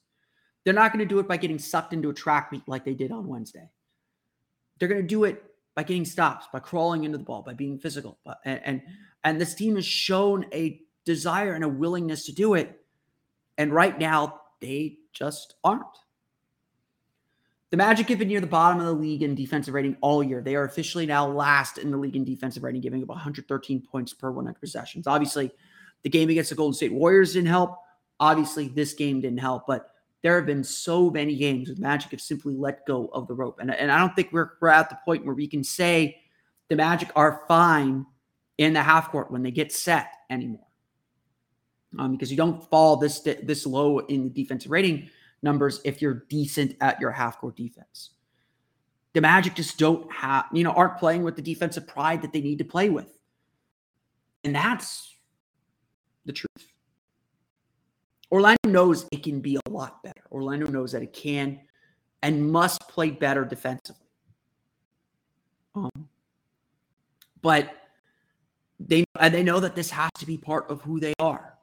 They're 0.64 0.74
not 0.74 0.94
going 0.94 1.00
to 1.00 1.06
do 1.06 1.20
it 1.20 1.28
by 1.28 1.38
getting 1.38 1.60
sucked 1.60 1.94
into 1.94 2.10
a 2.10 2.14
track 2.14 2.52
meet 2.52 2.68
like 2.68 2.86
they 2.86 2.94
did 2.94 3.12
on 3.12 3.28
Wednesday. 3.28 3.70
They're 4.78 4.88
going 4.88 5.02
to 5.02 5.08
do 5.08 5.26
it 5.26 5.44
by 5.80 5.84
getting 5.84 6.04
stops, 6.04 6.46
by 6.52 6.60
crawling 6.60 7.06
into 7.06 7.18
the 7.18 7.24
ball, 7.24 7.42
by 7.42 7.54
being 7.54 7.80
physical. 7.80 8.20
And, 8.44 8.60
and 8.66 8.82
and 9.24 9.40
this 9.40 9.56
team 9.56 9.78
has 9.78 9.86
shown 9.86 10.46
a 10.54 10.82
desire 11.06 11.54
and 11.54 11.64
a 11.64 11.70
willingness 11.70 12.26
to 12.26 12.34
do 12.34 12.56
it. 12.56 12.82
And 13.58 13.72
right 13.72 13.98
now, 13.98 14.42
they 14.60 14.98
just 15.14 15.56
aren't. 15.64 15.86
The 17.70 17.78
Magic 17.78 18.10
have 18.10 18.20
been 18.20 18.28
near 18.28 18.42
the 18.42 18.48
bottom 18.48 18.82
of 18.82 18.88
the 18.88 18.92
league 18.92 19.24
in 19.24 19.36
defensive 19.36 19.74
rating 19.74 19.96
all 20.02 20.22
year. 20.22 20.42
They 20.42 20.58
are 20.58 20.66
officially 20.66 21.06
now 21.06 21.26
last 21.30 21.78
in 21.78 21.92
the 21.92 21.98
league 21.98 22.18
in 22.18 22.26
defensive 22.26 22.64
rating, 22.64 22.82
giving 22.82 23.02
up 23.02 23.08
113 23.08 23.82
points 23.90 24.14
per 24.14 24.32
100 24.32 24.60
possessions. 24.60 25.08
Obviously, 25.08 25.50
the 26.04 26.10
game 26.10 26.30
against 26.30 26.50
the 26.50 26.58
Golden 26.58 26.74
State 26.74 26.92
Warriors 26.92 27.32
didn't 27.32 27.48
help. 27.48 27.78
Obviously, 28.20 28.68
this 28.68 28.96
game 28.96 29.22
didn't 29.22 29.40
help, 29.40 29.66
but 29.66 29.92
there 30.22 30.36
have 30.36 30.46
been 30.46 30.64
so 30.64 31.10
many 31.10 31.36
games 31.36 31.70
where 31.70 31.78
Magic 31.78 32.12
have 32.12 32.22
simply 32.22 32.56
let 32.56 32.86
go 32.86 33.10
of 33.14 33.28
the 33.28 33.34
rope. 33.34 33.60
And, 33.60 33.74
and 33.74 33.92
I 33.92 34.00
don't 34.00 34.16
think 34.16 34.30
we're, 34.32 34.52
we're 34.62 34.70
at 34.70 34.90
the 34.90 34.98
point 35.06 35.26
where 35.26 35.36
we 35.36 35.48
can 35.48 35.64
say 35.64 36.22
the 36.68 36.76
Magic 36.76 37.10
are 37.16 37.44
fine 37.48 38.06
in 38.58 38.74
the 38.74 38.84
half 38.84 39.12
court 39.12 39.32
when 39.32 39.42
they 39.42 39.52
get 39.52 39.72
set 39.72 40.12
anymore. 40.30 40.68
Um, 41.98 42.12
because 42.12 42.30
you 42.30 42.38
don't 42.38 42.70
fall 42.70 42.98
this 42.98 43.22
this 43.22 43.66
low 43.66 43.98
in 43.98 44.26
the 44.26 44.30
defensive 44.30 44.70
rating 44.70 45.10
numbers 45.42 45.82
if 45.84 46.04
you're 46.04 46.26
decent 46.30 46.76
at 46.82 47.02
your 47.02 47.10
half 47.10 47.40
court 47.40 47.56
defense. 47.56 48.12
The 49.14 49.22
Magic 49.22 49.56
just 49.56 49.80
don't 49.80 50.12
have, 50.12 50.46
you 50.54 50.64
know, 50.64 50.72
aren't 50.72 50.98
playing 50.98 51.24
with 51.24 51.36
the 51.36 51.42
defensive 51.42 51.88
pride 51.88 52.22
that 52.22 52.32
they 52.32 52.42
need 52.42 52.60
to 52.60 52.64
play 52.64 52.90
with. 52.90 53.08
And 54.44 54.54
that's 54.54 55.16
the 56.26 56.34
truth. 56.34 56.69
Orlando 58.32 58.68
knows 58.68 59.08
it 59.12 59.24
can 59.24 59.40
be 59.42 59.58
a 59.66 59.70
lot 59.70 60.04
better. 60.04 60.22
Orlando 60.32 60.68
knows 60.68 60.92
that 60.92 61.02
it 61.02 61.14
can 61.14 61.60
and 62.22 62.52
must 62.52 62.88
play 62.88 63.10
better 63.10 63.44
defensively. 63.44 64.06
Um, 65.76 66.10
but 67.42 67.74
they 68.80 69.04
and 69.20 69.34
they 69.34 69.44
know 69.44 69.60
that 69.60 69.76
this 69.76 69.90
has 69.92 70.10
to 70.20 70.26
be 70.26 70.38
part 70.38 70.70
of 70.70 70.82
who 70.82 71.00
they 71.00 71.14
are. 71.20 71.56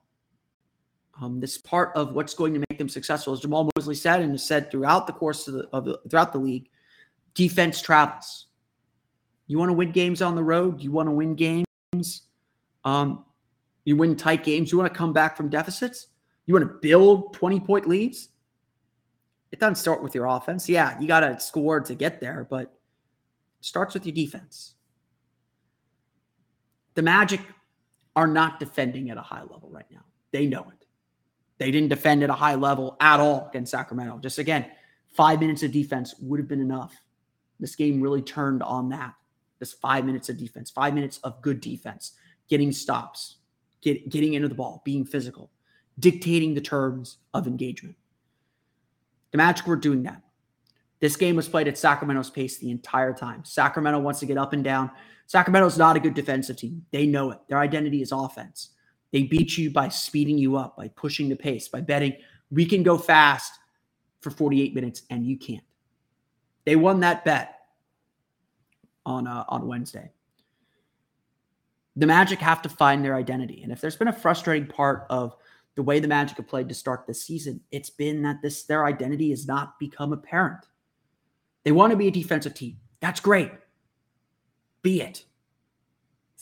Um, 1.20 1.40
this 1.40 1.57
part 1.57 1.92
of 1.96 2.14
what's 2.14 2.35
going 2.35 2.52
to 2.55 2.62
make 2.68 2.79
them 2.79 2.88
successful, 2.88 3.33
as 3.33 3.40
Jamahl 3.40 3.70
Mosley 3.74 3.94
said 3.94 4.20
and 4.20 4.33
has 4.33 4.46
said 4.46 4.70
throughout 4.70 5.07
the 5.07 5.14
course 5.14 5.48
of 5.48 5.55
the, 5.55 5.68
of 5.72 5.85
the 5.85 6.00
throughout 6.11 6.33
the 6.33 6.38
league, 6.38 6.68
defense 7.35 7.81
travels. 7.81 8.46
You 9.46 9.59
want 9.59 9.70
to 9.70 9.74
win 9.74 9.92
games 9.92 10.20
on 10.22 10.35
the 10.35 10.42
road. 10.42 10.83
You 10.83 10.90
want 10.90 11.09
to 11.09 11.12
win 11.12 11.35
games. 11.35 12.22
Um, 12.85 13.24
you 13.85 13.96
win 13.96 14.16
tight 14.16 14.44
games. 14.44 14.72
You 14.72 14.79
want 14.79 14.92
to 14.92 14.98
come 14.98 15.12
back 15.12 15.37
from 15.37 15.48
deficits. 15.48 16.09
You 16.46 16.54
want 16.54 16.66
to 16.66 16.78
build 16.80 17.35
twenty 17.35 17.61
point 17.61 17.88
leads. 17.88 18.28
It 19.52 19.61
doesn't 19.61 19.76
start 19.76 20.02
with 20.02 20.14
your 20.14 20.26
offense. 20.26 20.68
Yeah, 20.68 20.98
you 21.00 21.06
got 21.06 21.20
to 21.20 21.38
score 21.40 21.80
to 21.80 21.94
get 21.94 22.20
there, 22.20 22.46
but 22.48 22.62
it 22.62 22.70
starts 23.61 23.94
with 23.94 24.06
your 24.06 24.14
defense. 24.14 24.74
The 26.94 27.02
Magic 27.02 27.40
are 28.14 28.26
not 28.26 28.59
defending 28.59 29.11
at 29.11 29.18
a 29.18 29.22
high 29.22 29.42
level 29.42 29.68
right 29.70 29.85
now. 29.90 30.04
They 30.32 30.46
know 30.46 30.66
it. 30.72 30.87
They 31.59 31.70
didn't 31.70 31.88
defend 31.88 32.22
at 32.22 32.30
a 32.30 32.35
high 32.35 32.54
level 32.54 32.96
at 33.00 33.20
all 33.20 33.48
against 33.48 33.70
Sacramento. 33.70 34.18
Just 34.18 34.38
again, 34.38 34.66
five 35.14 35.40
minutes 35.40 35.62
of 35.62 35.72
defense 35.72 36.14
would 36.20 36.40
have 36.40 36.48
been 36.48 36.61
enough. 36.61 36.94
This 37.61 37.76
game 37.76 38.00
really 38.00 38.22
turned 38.22 38.62
on 38.62 38.88
that. 38.90 39.14
This 39.59 39.72
five 39.72 40.04
minutes 40.04 40.28
of 40.28 40.37
defense, 40.37 40.70
five 40.70 40.92
minutes 40.92 41.18
of 41.18 41.40
good 41.40 41.61
defense, 41.61 42.12
getting 42.48 42.72
stops, 42.72 43.37
get, 43.80 44.11
getting 44.11 44.35
into 44.35 44.48
the 44.48 44.54
ball, 44.54 44.82
being 44.85 45.04
physical, 45.04 45.50
dictating 45.98 46.54
the 46.54 46.61
terms 46.61 47.18
of 47.35 47.46
engagement. 47.46 47.96
The 49.32 49.38
Magic 49.38 49.66
were 49.66 49.76
doing 49.76 50.02
that. 50.04 50.22
This 51.00 51.16
game 51.16 51.37
was 51.37 51.48
played 51.48 51.68
at 51.68 51.76
Sacramento's 51.76 52.30
pace 52.30 52.59
the 52.59 52.70
entire 52.70 53.12
time. 53.12 53.44
Sacramento 53.44 53.98
wants 53.98 54.20
to 54.20 54.26
get 54.26 54.38
up 54.38 54.52
and 54.52 54.64
down. 54.64 54.90
Sacramento's 55.26 55.76
not 55.76 55.96
a 55.96 56.00
good 56.00 56.14
defensive 56.14 56.56
team. 56.56 56.85
They 56.90 57.06
know 57.06 57.32
it. 57.32 57.38
Their 57.48 57.59
identity 57.59 58.00
is 58.00 58.12
offense. 58.12 58.70
They 59.12 59.24
beat 59.24 59.59
you 59.59 59.70
by 59.70 59.88
speeding 59.88 60.38
you 60.38 60.56
up, 60.56 60.76
by 60.76 60.88
pushing 60.88 61.28
the 61.28 61.37
pace, 61.37 61.68
by 61.68 61.80
betting 61.80 62.14
we 62.50 62.64
can 62.64 62.82
go 62.82 62.96
fast 62.96 63.52
for 64.20 64.30
48 64.30 64.74
minutes 64.74 65.02
and 65.11 65.26
you 65.26 65.37
can't. 65.38 65.64
They 66.64 66.76
won 66.76 67.00
that 67.00 67.24
bet 67.24 67.61
on 69.04 69.26
uh, 69.26 69.44
on 69.48 69.66
Wednesday. 69.66 70.11
The 71.94 72.06
Magic 72.06 72.40
have 72.40 72.61
to 72.62 72.68
find 72.68 73.04
their 73.04 73.14
identity, 73.14 73.62
and 73.62 73.72
if 73.72 73.80
there's 73.80 73.96
been 73.96 74.09
a 74.09 74.12
frustrating 74.12 74.68
part 74.68 75.06
of 75.09 75.37
the 75.76 75.82
way 75.82 76.00
the 76.00 76.08
Magic 76.08 76.38
have 76.38 76.48
played 76.48 76.68
to 76.68 76.74
start 76.74 77.06
this 77.06 77.22
season, 77.22 77.60
it's 77.70 77.90
been 77.90 78.22
that 78.22 78.42
this 78.42 78.64
their 78.64 78.86
identity 78.86 79.30
has 79.30 79.46
not 79.46 79.78
become 79.78 80.12
apparent. 80.12 80.66
They 81.64 81.72
want 81.72 81.90
to 81.92 81.96
be 81.96 82.08
a 82.08 82.12
defensive 82.12 82.54
team. 82.54 82.78
That's 83.00 83.20
great. 83.20 83.52
Be 84.82 85.02
it. 85.02 85.24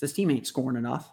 This 0.00 0.12
team 0.12 0.30
ain't 0.30 0.46
scoring 0.46 0.76
enough. 0.76 1.10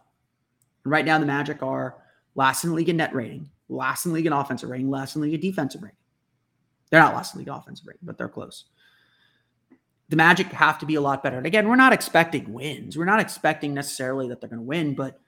And 0.84 0.91
right 0.91 1.05
now, 1.05 1.17
the 1.17 1.25
Magic 1.25 1.63
are 1.63 1.95
last 2.36 2.63
in 2.63 2.75
league 2.75 2.89
in 2.89 2.97
net 2.97 3.15
rating, 3.15 3.49
last 3.69 4.05
in 4.05 4.13
league 4.13 4.25
in 4.25 4.34
offensive 4.34 4.69
rating, 4.69 4.89
last 4.89 5.15
in 5.15 5.21
league 5.21 5.34
in 5.34 5.39
defensive 5.39 5.81
rating. 5.81 5.95
They're 6.89 6.99
not 6.99 7.15
last 7.15 7.34
in 7.34 7.39
league 7.39 7.47
offensive 7.47 7.88
rating, 7.88 8.01
but 8.03 8.17
they're 8.17 8.27
close. 8.27 8.65
The 10.10 10.17
Magic 10.17 10.47
have 10.47 10.77
to 10.79 10.86
be 10.86 10.95
a 10.95 11.01
lot 11.01 11.23
better. 11.23 11.38
And 11.38 11.47
again, 11.47 11.69
we're 11.69 11.77
not 11.77 11.93
expecting 11.93 12.51
wins. 12.51 12.97
We're 12.97 13.05
not 13.05 13.21
expecting 13.21 13.73
necessarily 13.73 14.27
that 14.27 14.41
they're 14.41 14.49
going 14.49 14.60
to 14.60 14.65
win, 14.67 14.93
but 14.93 15.21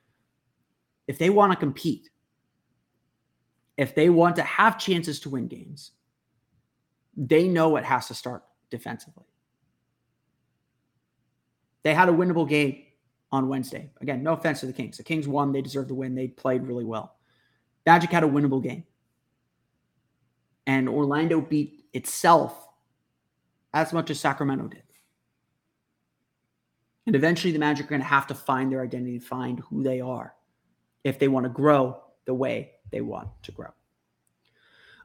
if 1.07 1.17
they 1.17 1.29
want 1.29 1.53
to 1.53 1.57
compete, 1.57 2.09
if 3.77 3.95
they 3.95 4.09
want 4.09 4.35
to 4.35 4.43
have 4.43 4.77
chances 4.77 5.19
to 5.21 5.29
win 5.29 5.47
games, 5.47 5.91
they 7.15 7.47
know 7.47 7.75
it 7.75 7.83
has 7.83 8.07
to 8.07 8.13
start 8.13 8.43
defensively. 8.69 9.25
They 11.83 11.93
had 11.93 12.09
a 12.09 12.13
winnable 12.13 12.47
game 12.47 12.83
on 13.31 13.49
Wednesday. 13.49 13.91
Again, 13.99 14.23
no 14.23 14.33
offense 14.33 14.61
to 14.61 14.67
the 14.67 14.73
Kings. 14.73 14.97
The 14.97 15.03
Kings 15.03 15.27
won. 15.27 15.51
They 15.51 15.61
deserved 15.61 15.89
the 15.89 15.95
win. 15.95 16.15
They 16.15 16.27
played 16.27 16.65
really 16.65 16.85
well. 16.85 17.15
Magic 17.85 18.11
had 18.11 18.23
a 18.23 18.27
winnable 18.27 18.63
game. 18.63 18.85
And 20.65 20.87
Orlando 20.87 21.41
beat 21.41 21.85
itself 21.93 22.67
as 23.73 23.91
much 23.91 24.09
as 24.09 24.19
Sacramento 24.19 24.67
did. 24.67 24.83
And 27.05 27.15
eventually 27.15 27.51
the 27.51 27.59
Magic 27.59 27.87
are 27.87 27.89
going 27.89 28.01
to 28.01 28.07
have 28.07 28.27
to 28.27 28.35
find 28.35 28.71
their 28.71 28.81
identity, 28.81 29.19
find 29.19 29.59
who 29.59 29.83
they 29.83 29.99
are 29.99 30.33
if 31.03 31.19
they 31.19 31.27
want 31.27 31.43
to 31.43 31.49
grow 31.49 32.01
the 32.25 32.33
way 32.33 32.71
they 32.93 33.01
want 33.01 33.27
to 33.41 33.51
grow. 33.51 33.69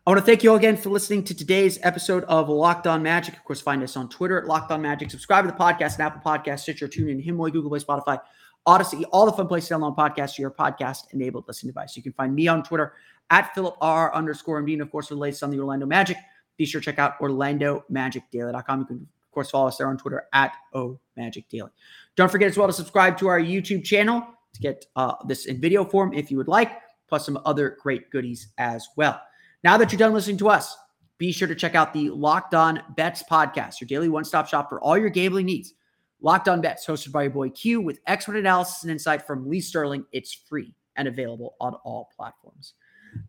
I 0.07 0.11
want 0.11 0.21
to 0.21 0.25
thank 0.25 0.43
you 0.43 0.51
all 0.51 0.57
again 0.57 0.77
for 0.77 0.91
listening 0.91 1.25
to 1.25 1.35
today's 1.35 1.79
episode 1.83 2.25
of 2.25 2.49
Locked 2.49 2.87
On 2.87 3.03
Magic. 3.03 3.35
Of 3.35 3.45
course, 3.45 3.61
find 3.61 3.83
us 3.83 3.97
on 3.97 4.09
Twitter 4.09 4.39
at 4.39 4.47
Locked 4.47 4.71
On 4.71 4.81
Magic. 4.81 5.11
Subscribe 5.11 5.45
to 5.47 5.51
the 5.51 5.57
podcast 5.57 5.95
and 5.95 6.03
Apple 6.03 6.21
Podcasts, 6.25 6.61
Stitcher, 6.61 6.87
TuneIn, 6.87 7.23
Himalaya, 7.23 7.53
Google 7.53 7.71
Play, 7.71 7.81
Spotify, 7.81 8.21
Audacy, 8.67 9.05
all 9.11 9.27
the 9.27 9.33
fun 9.33 9.49
places 9.49 9.69
to 9.69 9.75
download 9.75 9.97
podcasts 9.97 10.37
to 10.37 10.43
your 10.43 10.51
podcast-enabled 10.51 11.45
listening 11.49 11.71
device. 11.71 11.97
You 11.97 12.03
can 12.03 12.13
find 12.13 12.35
me 12.35 12.47
on 12.47 12.63
Twitter 12.63 12.93
at 13.31 13.55
Philip 13.55 13.77
R 13.81 14.15
underscore 14.15 14.63
MD. 14.63 14.75
And 14.75 14.83
of 14.83 14.91
course, 14.91 15.09
for 15.09 15.15
the 15.15 15.21
latest 15.21 15.43
on 15.43 15.51
the 15.51 15.59
Orlando 15.59 15.87
Magic, 15.87 16.19
be 16.59 16.67
sure 16.67 16.81
to 16.81 16.85
check 16.85 16.99
out 16.99 17.19
OrlandoMagicDaily.com. 17.21 18.81
You 18.81 18.87
can, 18.87 18.97
of 18.97 19.31
course, 19.33 19.51
follow 19.51 19.69
us 19.69 19.79
there 19.79 19.89
on 19.89 19.97
Twitter 19.97 20.27
at 20.35 20.55
O 20.75 20.99
Magic 21.17 21.49
Daily. 21.49 21.71
Don't 22.17 22.31
forget 22.31 22.49
as 22.49 22.57
well 22.59 22.67
to 22.67 22.73
subscribe 22.73 23.17
to 23.19 23.29
our 23.29 23.41
YouTube 23.41 23.85
channel 23.85 24.27
to 24.55 24.61
get 24.61 24.87
uh, 24.97 25.15
this 25.27 25.47
in 25.47 25.61
video 25.61 25.85
form 25.85 26.13
if 26.13 26.31
you 26.31 26.37
would 26.37 26.49
like, 26.49 26.73
plus 27.09 27.27
some 27.27 27.39
other 27.45 27.77
great 27.81 28.11
goodies 28.11 28.49
as 28.59 28.87
well. 28.97 29.21
Now 29.65 29.77
that 29.77 29.91
you're 29.91 29.99
done 29.99 30.13
listening 30.13 30.39
to 30.39 30.49
us, 30.49 30.77
be 31.19 31.33
sure 31.33 31.49
to 31.49 31.55
check 31.55 31.75
out 31.75 31.93
the 31.93 32.11
Locked 32.11 32.55
On 32.55 32.81
Bets 32.97 33.25
podcast, 33.29 33.81
your 33.81 33.89
daily 33.89 34.09
one 34.09 34.25
stop 34.25 34.49
shop 34.49 34.69
for 34.69 34.81
all 34.81 34.97
your 34.97 35.11
gambling 35.11 35.47
needs. 35.47 35.75
Locked 36.21 36.49
On 36.49 36.61
Bets, 36.61 36.87
hosted 36.87 37.13
by 37.13 37.23
your 37.23 37.33
boy 37.33 37.51
Q, 37.51 37.81
with 37.81 38.01
expert 38.07 38.37
analysis 38.37 38.83
and 38.83 38.91
insight 38.91 39.27
from 39.27 39.49
Lee 39.49 39.61
Sterling. 39.61 40.05
It's 40.13 40.33
free 40.33 40.75
and 40.97 41.09
available 41.09 41.55
on 41.61 41.75
all 41.85 42.11
platforms. 42.17 42.75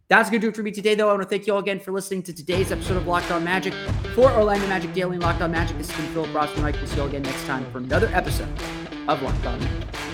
That's 0.08 0.30
going 0.30 0.42
to 0.42 0.48
do 0.48 0.50
it 0.50 0.56
for 0.56 0.64
me 0.64 0.72
today, 0.72 0.96
though. 0.96 1.10
I 1.10 1.14
want 1.14 1.24
to 1.24 1.30
thank 1.30 1.48
you 1.48 1.54
all 1.54 1.60
again 1.60 1.80
for 1.80 1.92
listening 1.92 2.24
to 2.24 2.34
today's 2.34 2.72
episode 2.72 2.98
of 2.98 3.08
Locked 3.08 3.32
On 3.32 3.44
Magic. 3.44 3.74
For 4.14 4.32
Orlando 4.32 4.68
Magic 4.68 4.94
Daily 4.94 5.16
and 5.16 5.24
Locked 5.24 5.42
On 5.42 5.52
Magic, 5.52 5.78
this 5.78 5.90
has 5.90 6.02
been 6.02 6.14
Philip 6.14 6.34
Ross. 6.34 6.56
We'll 6.58 6.74
see 6.88 6.96
you 6.96 7.02
all 7.02 7.08
again 7.08 7.24
next 7.24 7.46
time 7.46 7.70
for 7.72 7.78
another 7.78 8.10
episode 8.14 8.50
of 9.08 9.22
Locked 9.22 9.46
On 9.46 9.60
Magic. 9.60 10.09